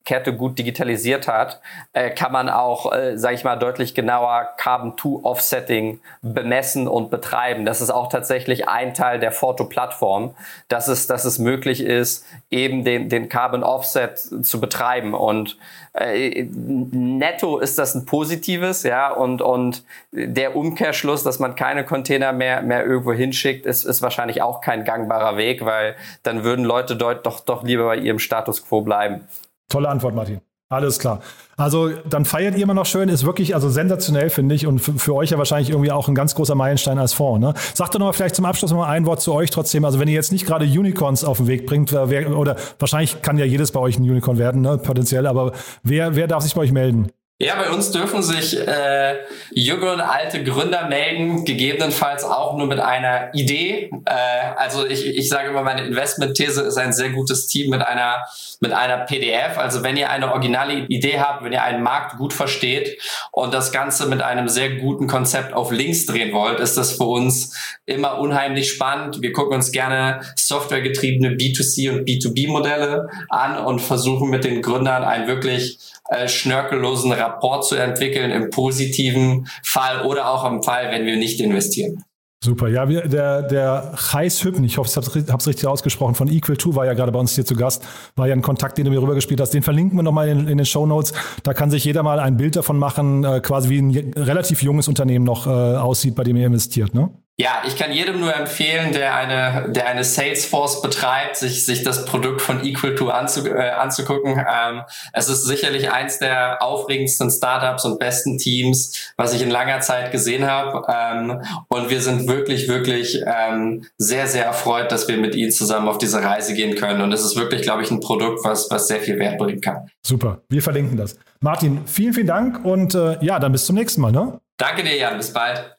Wertschöpfungskette 0.05 0.33
gut 0.33 0.57
digitalisiert 0.57 1.27
hat, 1.27 1.61
äh, 1.93 2.09
kann 2.11 2.31
man 2.31 2.49
auch, 2.49 2.93
äh, 2.93 3.17
sage 3.17 3.35
ich 3.35 3.43
mal, 3.43 3.55
deutlich 3.55 3.95
genauer 3.95 4.49
Carbon-2-Offsetting 4.57 5.99
bemessen 6.21 6.87
und 6.87 7.09
betreiben. 7.09 7.65
Das 7.65 7.81
ist 7.81 7.89
auch 7.89 8.09
tatsächlich 8.09 8.69
ein 8.69 8.93
Teil 8.93 9.19
der 9.19 9.31
Forto-Plattform, 9.31 10.35
dass 10.67 10.87
es, 10.87 11.07
dass 11.07 11.25
es 11.25 11.39
möglich 11.39 11.81
ist, 11.81 12.25
eben 12.51 12.83
den, 12.83 13.09
den 13.09 13.29
Carbon-Offset 13.29 14.45
zu 14.45 14.59
betreiben. 14.59 15.13
Und 15.13 15.57
äh, 15.93 16.43
netto 16.43 17.57
ist 17.57 17.77
das 17.77 17.95
ein 17.95 18.05
positives, 18.05 18.83
ja, 18.83 19.11
und, 19.11 19.41
und 19.41 19.83
der 20.11 20.55
Umkehrschluss, 20.55 21.23
dass 21.23 21.39
man 21.39 21.55
keine 21.55 21.83
Container 21.83 22.31
mehr, 22.33 22.61
mehr 22.61 22.85
irgendwo 22.85 23.13
hinschickt, 23.13 23.65
ist, 23.65 23.85
ist 23.85 24.01
wahrscheinlich 24.01 24.41
auch 24.41 24.61
kein 24.61 24.83
gangbarer 24.83 25.37
Weg, 25.37 25.65
weil 25.65 25.95
dann 26.23 26.43
würden 26.43 26.65
Leute 26.65 26.95
dort 26.95 27.25
doch, 27.25 27.39
doch 27.39 27.63
lieber 27.63 27.85
bei 27.85 27.97
ihrem 27.97 28.19
Status 28.19 28.67
quo 28.67 28.81
bleiben. 28.81 29.27
Tolle 29.69 29.89
Antwort, 29.89 30.15
Martin. 30.15 30.41
Alles 30.67 30.97
klar. 30.97 31.21
Also 31.57 31.89
dann 32.09 32.25
feiert 32.25 32.57
ihr 32.57 32.63
immer 32.63 32.73
noch 32.73 32.87
schön, 32.87 33.07
ist 33.07 33.23
wirklich 33.23 33.53
also 33.53 33.69
sensationell, 33.69 34.31
finde 34.31 34.55
ich, 34.55 34.65
und 34.65 34.79
für, 34.79 35.13
euch 35.13 35.29
ja 35.29 35.37
wahrscheinlich 35.37 35.69
irgendwie 35.69 35.91
auch 35.91 36.07
ein 36.07 36.15
ganz 36.15 36.33
großer 36.33 36.55
Meilenstein 36.55 36.97
als 36.97 37.13
Fonds. 37.13 37.39
Ne? 37.39 37.53
Sagt 37.75 37.93
doch 37.93 37.99
noch 37.99 38.07
mal 38.07 38.13
vielleicht 38.13 38.35
zum 38.35 38.45
Abschluss 38.45 38.71
noch 38.71 38.79
mal 38.79 38.89
ein 38.89 39.05
Wort 39.05 39.21
zu 39.21 39.31
euch 39.33 39.51
trotzdem. 39.51 39.85
Also 39.85 39.99
wenn 39.99 40.07
ihr 40.07 40.15
jetzt 40.15 40.31
nicht 40.31 40.47
gerade 40.47 40.65
Unicorns 40.65 41.23
auf 41.23 41.37
den 41.37 41.47
Weg 41.47 41.67
bringt, 41.67 41.93
wer, 41.93 42.35
oder 42.35 42.55
wahrscheinlich 42.79 43.21
kann 43.21 43.37
ja 43.37 43.45
jedes 43.45 43.71
bei 43.71 43.79
euch 43.79 43.99
ein 43.99 44.03
Unicorn 44.03 44.39
werden, 44.39 44.61
ne, 44.61 44.79
potenziell, 44.79 45.27
aber 45.27 45.53
wer, 45.83 46.15
wer 46.15 46.27
darf 46.27 46.41
sich 46.41 46.55
bei 46.55 46.61
euch 46.61 46.71
melden? 46.71 47.11
Ja, 47.37 47.55
bei 47.55 47.69
uns 47.69 47.91
dürfen 47.91 48.23
sich 48.23 48.57
äh, 48.57 49.15
junge 49.51 49.91
und 49.91 49.99
alte 49.99 50.41
Gründer 50.41 50.87
melden, 50.87 51.43
gegebenenfalls 51.43 52.23
auch 52.23 52.55
nur 52.57 52.65
mit 52.65 52.79
einer 52.79 53.33
Idee. 53.33 53.91
Äh, 54.05 54.55
also 54.55 54.85
ich, 54.85 55.05
ich 55.05 55.27
sage 55.27 55.49
immer, 55.49 55.61
meine 55.61 55.85
Investmentthese 55.85 56.61
ist 56.61 56.77
ein 56.77 56.93
sehr 56.93 57.09
gutes 57.09 57.47
Team 57.47 57.71
mit 57.71 57.81
einer 57.81 58.25
mit 58.65 58.73
einer 58.73 58.97
PDF. 58.97 59.57
Also 59.57 59.83
wenn 59.83 59.95
ihr 59.95 60.09
eine 60.09 60.31
originale 60.31 60.85
Idee 60.87 61.19
habt, 61.19 61.43
wenn 61.43 61.53
ihr 61.53 61.63
einen 61.63 61.83
Markt 61.83 62.17
gut 62.17 62.33
versteht 62.33 62.99
und 63.31 63.53
das 63.53 63.71
Ganze 63.71 64.07
mit 64.07 64.23
einem 64.23 64.49
sehr 64.49 64.77
guten 64.77 65.05
Konzept 65.05 65.53
auf 65.53 65.71
links 65.71 66.07
drehen 66.07 66.33
wollt, 66.33 66.59
ist 66.59 66.77
das 66.77 66.93
für 66.93 67.03
uns 67.03 67.55
immer 67.85 68.17
unheimlich 68.17 68.71
spannend. 68.71 69.21
Wir 69.21 69.33
gucken 69.33 69.55
uns 69.55 69.71
gerne 69.71 70.21
softwaregetriebene 70.35 71.35
B2C 71.35 71.91
und 71.91 72.07
B2B 72.07 72.49
Modelle 72.49 73.07
an 73.29 73.63
und 73.63 73.79
versuchen 73.79 74.31
mit 74.31 74.43
den 74.43 74.63
Gründern 74.63 75.03
ein 75.03 75.27
wirklich 75.27 75.77
äh, 76.09 76.27
schnörkellosen 76.27 77.11
Rapport 77.11 77.65
zu 77.65 77.75
entwickeln 77.75 78.31
im 78.31 78.49
positiven 78.49 79.47
Fall 79.63 80.01
oder 80.01 80.29
auch 80.29 80.45
im 80.45 80.63
Fall, 80.63 80.91
wenn 80.91 81.05
wir 81.05 81.17
nicht 81.17 81.39
investieren. 81.39 82.04
Super, 82.45 82.67
ja, 82.67 82.87
wir, 82.87 83.07
der, 83.07 83.41
der 83.41 83.93
Heiß 84.13 84.43
Hüppen, 84.43 84.63
ich 84.63 84.77
hoffe, 84.77 84.87
ich 84.87 84.95
habe 84.95 85.37
es 85.37 85.47
richtig 85.47 85.65
ausgesprochen, 85.65 86.13
von 86.13 86.27
Equal 86.27 86.59
2 86.59 86.75
war 86.75 86.85
ja 86.85 86.93
gerade 86.93 87.11
bei 87.11 87.19
uns 87.19 87.33
hier 87.33 87.43
zu 87.43 87.55
Gast, 87.55 87.83
war 88.15 88.27
ja 88.27 88.35
ein 88.35 88.43
Kontakt, 88.43 88.77
den 88.77 88.85
du 88.85 88.91
mir 88.91 89.01
rübergespielt 89.01 89.41
hast. 89.41 89.49
Den 89.49 89.63
verlinken 89.63 89.97
wir 89.97 90.03
nochmal 90.03 90.29
in, 90.29 90.47
in 90.47 90.57
den 90.57 90.65
Show 90.65 90.85
Notes. 90.85 91.13
Da 91.41 91.55
kann 91.55 91.71
sich 91.71 91.83
jeder 91.83 92.03
mal 92.03 92.19
ein 92.19 92.37
Bild 92.37 92.55
davon 92.55 92.77
machen, 92.77 93.23
äh, 93.23 93.39
quasi 93.39 93.69
wie 93.69 93.79
ein 93.79 94.13
relativ 94.13 94.61
junges 94.61 94.87
Unternehmen 94.87 95.25
noch 95.25 95.47
äh, 95.47 95.49
aussieht, 95.49 96.13
bei 96.13 96.23
dem 96.23 96.35
ihr 96.35 96.45
investiert, 96.45 96.93
ne? 96.93 97.09
Ja, 97.37 97.63
ich 97.67 97.75
kann 97.75 97.91
jedem 97.91 98.21
nur 98.21 98.33
empfehlen, 98.33 98.93
der 98.93 99.13
eine, 99.13 99.69
der 99.69 99.87
eine 99.87 100.05
Salesforce 100.05 100.81
betreibt, 100.81 101.35
sich, 101.35 101.65
sich 101.65 101.83
das 101.83 102.05
Produkt 102.05 102.41
von 102.41 102.63
Equal 102.63 102.95
to 102.95 103.09
anzu, 103.09 103.45
äh, 103.45 103.71
anzugucken. 103.71 104.37
Ähm, 104.37 104.83
es 105.11 105.27
ist 105.27 105.43
sicherlich 105.43 105.91
eins 105.91 106.19
der 106.19 106.63
aufregendsten 106.63 107.29
Startups 107.29 107.83
und 107.83 107.99
besten 107.99 108.37
Teams, 108.37 109.13
was 109.17 109.33
ich 109.33 109.41
in 109.41 109.49
langer 109.49 109.81
Zeit 109.81 110.13
gesehen 110.13 110.49
habe. 110.49 110.83
Ähm, 110.89 111.41
und 111.67 111.89
wir 111.89 111.99
sind 111.99 112.29
wirklich, 112.29 112.69
wirklich 112.69 113.21
ähm, 113.25 113.85
sehr, 113.97 114.27
sehr 114.27 114.45
erfreut, 114.45 114.89
dass 114.93 115.09
wir 115.09 115.17
mit 115.17 115.35
Ihnen 115.35 115.51
zusammen 115.51 115.89
auf 115.89 115.97
diese 115.97 116.23
Reise 116.23 116.53
gehen 116.53 116.75
können. 116.75 117.01
Und 117.01 117.11
es 117.11 117.25
ist 117.25 117.35
wirklich, 117.35 117.63
glaube 117.63 117.83
ich, 117.83 117.91
ein 117.91 117.99
Produkt, 117.99 118.45
was, 118.45 118.71
was 118.71 118.87
sehr 118.87 119.01
viel 119.01 119.19
Wert 119.19 119.37
bringen 119.37 119.59
kann. 119.59 119.89
Super, 120.07 120.41
wir 120.47 120.63
verlinken 120.63 120.95
das. 120.95 121.17
Martin, 121.41 121.85
vielen, 121.85 122.13
vielen 122.13 122.27
Dank 122.27 122.63
und 122.63 122.95
äh, 122.95 123.17
ja, 123.21 123.39
dann 123.39 123.51
bis 123.51 123.65
zum 123.65 123.75
nächsten 123.75 123.99
Mal. 123.99 124.13
Ne? 124.13 124.39
Danke 124.55 124.83
dir, 124.83 124.95
Jan. 124.95 125.17
Bis 125.17 125.33
bald. 125.33 125.74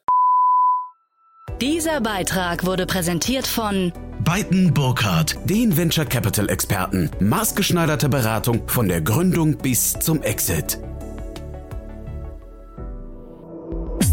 Dieser 1.61 2.01
Beitrag 2.01 2.67
wurde 2.67 2.85
präsentiert 2.85 3.47
von 3.47 3.91
Beiten 4.23 4.75
Burkhardt, 4.75 5.37
den 5.45 5.75
Venture 5.75 6.05
Capital 6.05 6.49
Experten. 6.49 7.09
Maßgeschneiderte 7.19 8.09
Beratung 8.09 8.61
von 8.67 8.87
der 8.87 9.01
Gründung 9.01 9.57
bis 9.57 9.93
zum 9.93 10.21
Exit. 10.21 10.77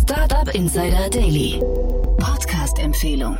Startup 0.02 0.54
Insider 0.54 1.11
Daily. 1.11 1.61
Podcast-Empfehlung. 2.16 3.37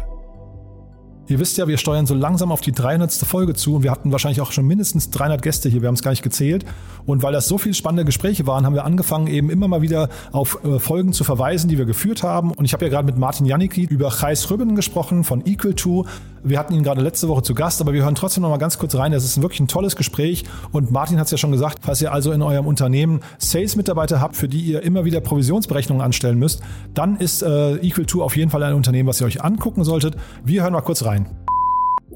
Ihr 1.27 1.39
wisst 1.39 1.57
ja, 1.57 1.67
wir 1.67 1.79
steuern 1.79 2.05
so 2.05 2.15
langsam 2.15 2.53
auf 2.53 2.61
die 2.61 2.73
300. 2.73 3.11
Folge 3.13 3.55
zu 3.55 3.77
und 3.77 3.83
wir 3.83 3.91
hatten 3.91 4.13
wahrscheinlich 4.13 4.43
auch 4.43 4.53
schon 4.53 4.67
mindestens 4.67 5.09
300 5.09 5.41
Gäste 5.41 5.71
hier. 5.71 5.81
Wir 5.81 5.89
haben 5.89 5.95
es 5.95 6.03
gar 6.03 6.11
nicht 6.11 6.23
gezählt. 6.23 6.67
Und 7.07 7.23
weil 7.23 7.33
das 7.33 7.49
so 7.49 7.57
viele 7.57 7.75
spannende 7.75 8.05
Gespräche 8.05 8.47
waren, 8.47 8.67
haben 8.67 8.75
wir 8.75 8.85
angefangen, 8.85 9.27
eben 9.27 9.49
immer 9.49 9.67
mal 9.67 9.81
wieder 9.81 10.11
auf 10.33 10.63
äh, 10.65 10.79
Folgen 10.79 11.15
zu 11.15 11.25
verweisen, 11.25 11.69
die 11.69 11.79
wir 11.79 11.87
geführt 11.87 12.23
haben. 12.23 12.53
Und 12.53 12.67
ich 12.67 12.75
habe 12.75 12.85
ja 12.85 12.91
gerade 12.91 13.07
mit 13.07 13.17
Martin 13.17 13.47
Janicki 13.47 13.85
über 13.85 14.11
Chais 14.11 14.51
Rübben 14.51 14.75
gesprochen 14.75 15.25
von 15.25 15.47
Equal 15.47 15.75
to. 15.75 16.05
Wir 16.43 16.59
hatten 16.59 16.75
ihn 16.75 16.83
gerade 16.83 17.01
letzte 17.01 17.27
Woche 17.29 17.43
zu 17.43 17.55
Gast, 17.55 17.81
aber 17.81 17.95
wir 17.95 18.03
hören 18.03 18.15
trotzdem 18.15 18.43
noch 18.43 18.51
mal 18.51 18.59
ganz 18.59 18.77
kurz 18.77 18.95
rein. 18.95 19.13
Das 19.13 19.25
ist 19.25 19.41
wirklich 19.41 19.61
ein 19.61 19.69
tolles 19.69 19.97
Gespräch. 19.97 20.45
Und 20.73 20.91
Martin 20.91 21.19
hat 21.19 21.25
es 21.25 21.31
ja 21.31 21.39
schon 21.39 21.53
gesagt, 21.53 21.79
falls 21.81 22.03
ihr 22.03 22.13
also 22.13 22.33
in 22.33 22.43
eurem 22.43 22.67
Unternehmen 22.67 23.21
Sales-Mitarbeiter 23.39 24.21
habt, 24.21 24.37
für 24.37 24.49
die 24.49 24.61
ihr 24.61 24.83
immer 24.83 25.07
wieder 25.07 25.21
Provisionsberechnungen 25.21 26.05
anstellen 26.05 26.39
müsst, 26.39 26.61
dann 26.93 27.17
ist 27.17 27.43
äh, 27.43 27.77
Equal 27.77 28.05
to 28.05 28.23
auf 28.23 28.37
jeden 28.37 28.51
Fall 28.51 28.63
ein 28.63 28.75
Unternehmen, 28.75 29.09
was 29.09 29.23
ihr 29.23 29.27
euch 29.27 29.43
angucken 29.43 29.85
solltet. 29.85 30.17
Wir 30.45 30.63
hören 30.63 30.75
mal 30.75 30.83
kurz 30.83 31.05
rein. 31.07 31.14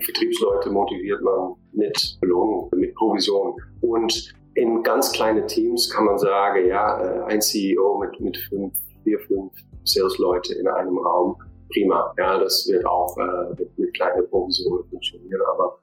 Vertriebsleute 0.04 0.70
motiviert 0.70 1.22
man 1.22 1.54
mit 1.72 2.18
Belohnung, 2.20 2.70
mit 2.74 2.94
Provision. 2.94 3.54
Und 3.80 4.34
in 4.54 4.82
ganz 4.82 5.12
kleine 5.12 5.46
Teams 5.46 5.90
kann 5.90 6.04
man 6.04 6.18
sagen, 6.18 6.66
ja, 6.66 7.00
äh, 7.00 7.24
ein 7.24 7.40
CEO 7.40 7.98
mit, 7.98 8.20
mit 8.20 8.36
fünf, 8.36 8.72
vier, 9.04 9.18
fünf 9.20 9.52
Sales-Leute 9.84 10.54
in 10.54 10.66
einem 10.68 10.98
Raum, 10.98 11.36
prima. 11.72 12.12
Ja, 12.18 12.38
das 12.38 12.66
wird 12.68 12.84
auch 12.86 13.16
äh, 13.18 13.54
mit, 13.58 13.78
mit 13.78 13.94
kleinen 13.94 14.28
Provisionen 14.28 14.84
funktionieren, 14.88 15.40
aber 15.52 15.78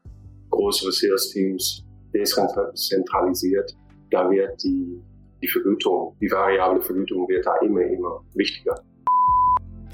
größere 0.49 0.91
Sales-Teams 0.91 1.85
dezentralisiert, 2.13 3.75
da 4.11 4.29
wird 4.29 4.63
die, 4.63 5.01
die 5.41 5.47
Vergütung, 5.47 6.15
die 6.21 6.31
variable 6.31 6.81
Vergütung 6.81 7.27
wird 7.27 7.45
da 7.45 7.55
immer, 7.57 7.81
immer 7.81 8.23
wichtiger. 8.33 8.75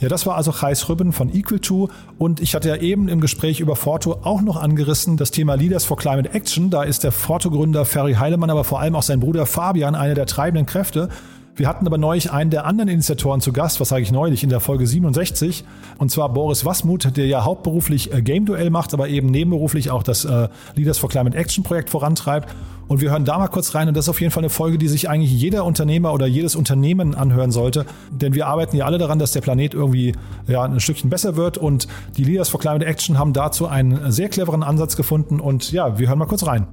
Ja, 0.01 0.09
das 0.09 0.25
war 0.25 0.35
also 0.35 0.51
Chais 0.51 0.89
Rübben 0.89 1.13
von 1.13 1.31
Equal2 1.31 1.87
und 2.17 2.39
ich 2.41 2.55
hatte 2.55 2.69
ja 2.69 2.75
eben 2.77 3.07
im 3.07 3.21
Gespräch 3.21 3.59
über 3.59 3.75
Forto 3.75 4.17
auch 4.23 4.41
noch 4.41 4.57
angerissen 4.59 5.15
das 5.15 5.29
Thema 5.29 5.53
Leaders 5.53 5.85
for 5.85 5.95
Climate 5.95 6.33
Action. 6.33 6.71
Da 6.71 6.81
ist 6.81 7.03
der 7.03 7.11
Forto-Gründer 7.11 7.85
Ferry 7.85 8.15
Heilemann, 8.15 8.49
aber 8.49 8.63
vor 8.63 8.79
allem 8.79 8.95
auch 8.95 9.03
sein 9.03 9.19
Bruder 9.19 9.45
Fabian 9.45 9.93
einer 9.93 10.15
der 10.15 10.25
treibenden 10.25 10.65
Kräfte. 10.65 11.09
Wir 11.55 11.67
hatten 11.67 11.85
aber 11.85 11.99
neulich 11.99 12.31
einen 12.31 12.49
der 12.49 12.65
anderen 12.65 12.89
Initiatoren 12.89 13.41
zu 13.41 13.53
Gast, 13.53 13.79
was 13.79 13.89
sage 13.89 14.01
ich 14.01 14.11
neulich, 14.11 14.43
in 14.43 14.49
der 14.49 14.59
Folge 14.59 14.87
67, 14.87 15.65
und 15.99 16.09
zwar 16.09 16.29
Boris 16.29 16.65
Wasmuth, 16.65 17.15
der 17.15 17.27
ja 17.27 17.43
hauptberuflich 17.43 18.11
äh, 18.11 18.23
Game 18.23 18.47
Duell 18.47 18.71
macht, 18.71 18.95
aber 18.95 19.07
eben 19.07 19.27
nebenberuflich 19.27 19.91
auch 19.91 20.01
das 20.01 20.25
äh, 20.25 20.47
Leaders 20.75 20.97
for 20.97 21.09
Climate 21.09 21.37
Action 21.37 21.63
Projekt 21.63 21.91
vorantreibt. 21.91 22.49
Und 22.91 22.99
wir 22.99 23.09
hören 23.09 23.23
da 23.23 23.37
mal 23.37 23.47
kurz 23.47 23.73
rein 23.73 23.87
und 23.87 23.95
das 23.95 24.03
ist 24.03 24.09
auf 24.09 24.19
jeden 24.19 24.33
Fall 24.33 24.43
eine 24.43 24.49
Folge, 24.49 24.77
die 24.77 24.89
sich 24.89 25.09
eigentlich 25.09 25.31
jeder 25.31 25.63
Unternehmer 25.63 26.13
oder 26.13 26.25
jedes 26.25 26.57
Unternehmen 26.57 27.15
anhören 27.15 27.49
sollte, 27.49 27.85
denn 28.11 28.35
wir 28.35 28.47
arbeiten 28.47 28.75
ja 28.75 28.83
alle 28.83 28.97
daran, 28.97 29.17
dass 29.17 29.31
der 29.31 29.39
Planet 29.39 29.73
irgendwie 29.73 30.13
ja, 30.45 30.63
ein 30.63 30.77
Stückchen 30.81 31.09
besser 31.09 31.37
wird 31.37 31.57
und 31.57 31.87
die 32.17 32.25
Leaders 32.25 32.49
for 32.49 32.59
Climate 32.59 32.85
Action 32.85 33.17
haben 33.17 33.31
dazu 33.31 33.65
einen 33.65 34.11
sehr 34.11 34.27
cleveren 34.27 34.61
Ansatz 34.61 34.97
gefunden 34.97 35.39
und 35.39 35.71
ja, 35.71 35.99
wir 35.99 36.09
hören 36.09 36.19
mal 36.19 36.25
kurz 36.25 36.45
rein. 36.45 36.67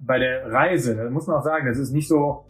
Bei 0.00 0.18
der 0.18 0.50
Reise, 0.50 0.96
da 0.96 1.10
muss 1.10 1.26
man 1.26 1.36
auch 1.36 1.44
sagen, 1.44 1.66
das 1.66 1.76
ist 1.76 1.92
nicht 1.92 2.08
so, 2.08 2.46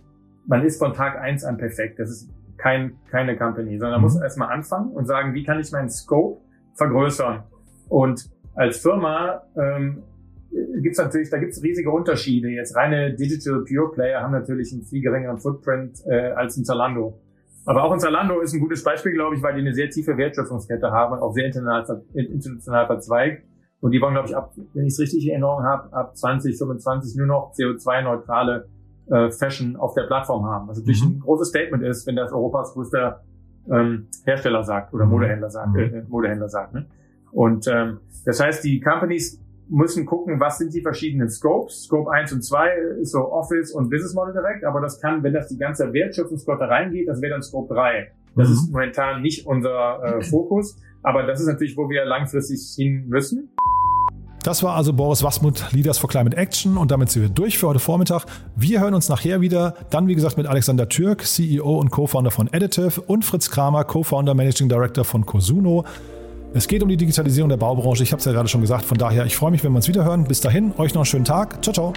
man 0.46 0.64
ist 0.64 0.78
von 0.78 0.92
Tag 0.92 1.18
eins 1.20 1.42
an 1.42 1.56
perfekt. 1.56 1.98
Das 1.98 2.10
ist 2.10 2.30
kein, 2.58 2.92
keine 3.10 3.36
Company, 3.36 3.76
sondern 3.76 4.00
man 4.00 4.08
mhm. 4.08 4.14
muss 4.14 4.22
erstmal 4.22 4.52
anfangen 4.52 4.92
und 4.92 5.04
sagen, 5.06 5.34
wie 5.34 5.42
kann 5.42 5.58
ich 5.58 5.72
meinen 5.72 5.90
Scope 5.90 6.40
vergrößern? 6.74 7.42
Und 7.88 8.30
als 8.54 8.78
Firma 8.78 9.42
ähm, 9.56 10.04
gibt's 10.50 10.98
natürlich, 10.98 11.30
da 11.30 11.38
gibt's 11.38 11.62
riesige 11.62 11.90
Unterschiede. 11.90 12.48
Jetzt 12.48 12.76
reine 12.76 13.14
Digital 13.14 13.64
Pure 13.64 13.92
Player 13.92 14.22
haben 14.22 14.32
natürlich 14.32 14.72
einen 14.72 14.82
viel 14.82 15.02
geringeren 15.02 15.38
Footprint 15.38 15.98
äh, 16.06 16.30
als 16.30 16.56
ein 16.56 16.64
Zalando. 16.64 17.20
Aber 17.66 17.84
auch 17.84 17.92
ein 17.92 18.00
Zalando 18.00 18.40
ist 18.40 18.54
ein 18.54 18.60
gutes 18.60 18.82
Beispiel, 18.82 19.12
glaube 19.12 19.36
ich, 19.36 19.42
weil 19.42 19.54
die 19.54 19.60
eine 19.60 19.74
sehr 19.74 19.90
tiefe 19.90 20.16
Wertschöpfungskette 20.16 20.90
haben 20.90 21.12
und 21.12 21.20
auch 21.20 21.32
sehr 21.32 21.46
international, 21.46 22.02
international 22.14 22.86
verzweigt. 22.86 23.44
Und 23.80 23.92
die 23.92 24.00
wollen, 24.00 24.14
glaube 24.14 24.28
ich, 24.28 24.34
ab, 24.34 24.52
wenn 24.72 24.86
ich 24.86 24.94
es 24.94 25.00
richtig 25.00 25.24
in 25.26 25.32
Erinnerung 25.32 25.62
habe, 25.62 25.92
ab 25.92 26.16
2025 26.16 27.16
nur 27.16 27.26
noch 27.26 27.52
CO2-neutrale 27.52 28.68
äh, 29.10 29.30
Fashion 29.30 29.76
auf 29.76 29.94
der 29.94 30.04
Plattform 30.04 30.46
haben. 30.46 30.66
Was 30.68 30.78
natürlich 30.78 31.04
mhm. 31.04 31.16
ein 31.16 31.20
großes 31.20 31.48
Statement 31.48 31.82
ist, 31.84 32.06
wenn 32.06 32.16
das 32.16 32.32
Europas 32.32 32.72
größter 32.72 33.22
ähm, 33.70 34.08
Hersteller 34.24 34.64
sagt 34.64 34.94
oder 34.94 35.04
mhm. 35.04 35.12
Modehändler 35.12 35.50
sagt, 35.50 35.74
mhm. 35.74 35.78
äh, 35.78 36.02
Modehändler 36.08 36.48
sagt. 36.48 36.74
Ne? 36.74 36.86
Und 37.32 37.68
ähm, 37.68 38.00
das 38.24 38.40
heißt, 38.40 38.64
die 38.64 38.80
Companies 38.80 39.40
müssen 39.70 40.06
gucken, 40.06 40.40
was 40.40 40.58
sind 40.58 40.74
die 40.74 40.80
verschiedenen 40.80 41.30
Scopes. 41.30 41.84
Scope 41.84 42.10
1 42.10 42.32
und 42.32 42.42
2 42.42 42.68
ist 43.00 43.12
so 43.12 43.30
Office 43.30 43.72
und 43.72 43.90
Business 43.90 44.14
Model 44.14 44.32
direkt, 44.32 44.64
aber 44.64 44.80
das 44.80 45.00
kann, 45.00 45.22
wenn 45.22 45.32
das 45.32 45.48
die 45.48 45.58
ganze 45.58 45.92
Wertschöpfungsflotte 45.92 46.68
reingeht, 46.68 47.08
das 47.08 47.20
wäre 47.20 47.32
dann 47.32 47.42
Scope 47.42 47.74
3. 47.74 48.10
Das 48.36 48.48
mhm. 48.48 48.54
ist 48.54 48.72
momentan 48.72 49.22
nicht 49.22 49.46
unser 49.46 50.02
äh, 50.02 50.22
Fokus, 50.22 50.76
aber 51.02 51.24
das 51.24 51.40
ist 51.40 51.46
natürlich, 51.46 51.76
wo 51.76 51.88
wir 51.88 52.04
langfristig 52.04 52.60
hin 52.76 53.08
müssen. 53.08 53.50
Das 54.42 54.62
war 54.62 54.76
also 54.76 54.92
Boris 54.92 55.22
Wasmut, 55.22 55.72
Leaders 55.72 55.98
for 55.98 56.08
Climate 56.08 56.36
Action 56.36 56.76
und 56.76 56.90
damit 56.90 57.10
sind 57.10 57.22
wir 57.22 57.28
durch 57.28 57.58
für 57.58 57.68
heute 57.68 57.80
Vormittag. 57.80 58.24
Wir 58.56 58.80
hören 58.80 58.94
uns 58.94 59.08
nachher 59.08 59.40
wieder, 59.40 59.74
dann 59.90 60.06
wie 60.06 60.14
gesagt 60.14 60.38
mit 60.38 60.46
Alexander 60.46 60.88
Türk, 60.88 61.24
CEO 61.26 61.78
und 61.78 61.90
Co-Founder 61.90 62.30
von 62.30 62.48
Additive 62.52 63.00
und 63.02 63.24
Fritz 63.24 63.50
Kramer, 63.50 63.84
Co-Founder 63.84 64.34
Managing 64.34 64.68
Director 64.68 65.04
von 65.04 65.26
Cosuno. 65.26 65.84
Es 66.54 66.66
geht 66.66 66.82
um 66.82 66.88
die 66.88 66.96
Digitalisierung 66.96 67.50
der 67.50 67.58
Baubranche, 67.58 68.02
ich 68.02 68.12
habe 68.12 68.20
es 68.20 68.24
ja 68.24 68.32
gerade 68.32 68.48
schon 68.48 68.62
gesagt, 68.62 68.84
von 68.84 68.98
daher 68.98 69.26
ich 69.26 69.36
freue 69.36 69.50
mich, 69.50 69.62
wenn 69.62 69.72
wir 69.72 69.76
uns 69.76 69.88
wieder 69.88 70.04
hören. 70.04 70.24
Bis 70.24 70.40
dahin, 70.40 70.72
euch 70.78 70.94
noch 70.94 71.02
einen 71.02 71.06
schönen 71.06 71.24
Tag. 71.24 71.62
Ciao, 71.62 71.72
ciao. 71.72 71.92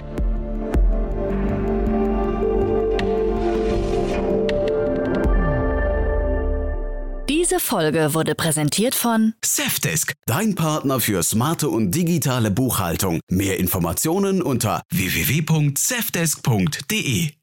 Diese 7.28 7.60
Folge 7.60 8.14
wurde 8.14 8.34
präsentiert 8.34 8.94
von 8.94 9.34
Safdesk, 9.44 10.14
dein 10.26 10.54
Partner 10.54 11.00
für 11.00 11.22
smarte 11.22 11.68
und 11.68 11.90
digitale 11.90 12.50
Buchhaltung. 12.50 13.20
Mehr 13.28 13.58
Informationen 13.58 14.40
unter 14.40 14.80
www.safdesk.de. 14.90 17.41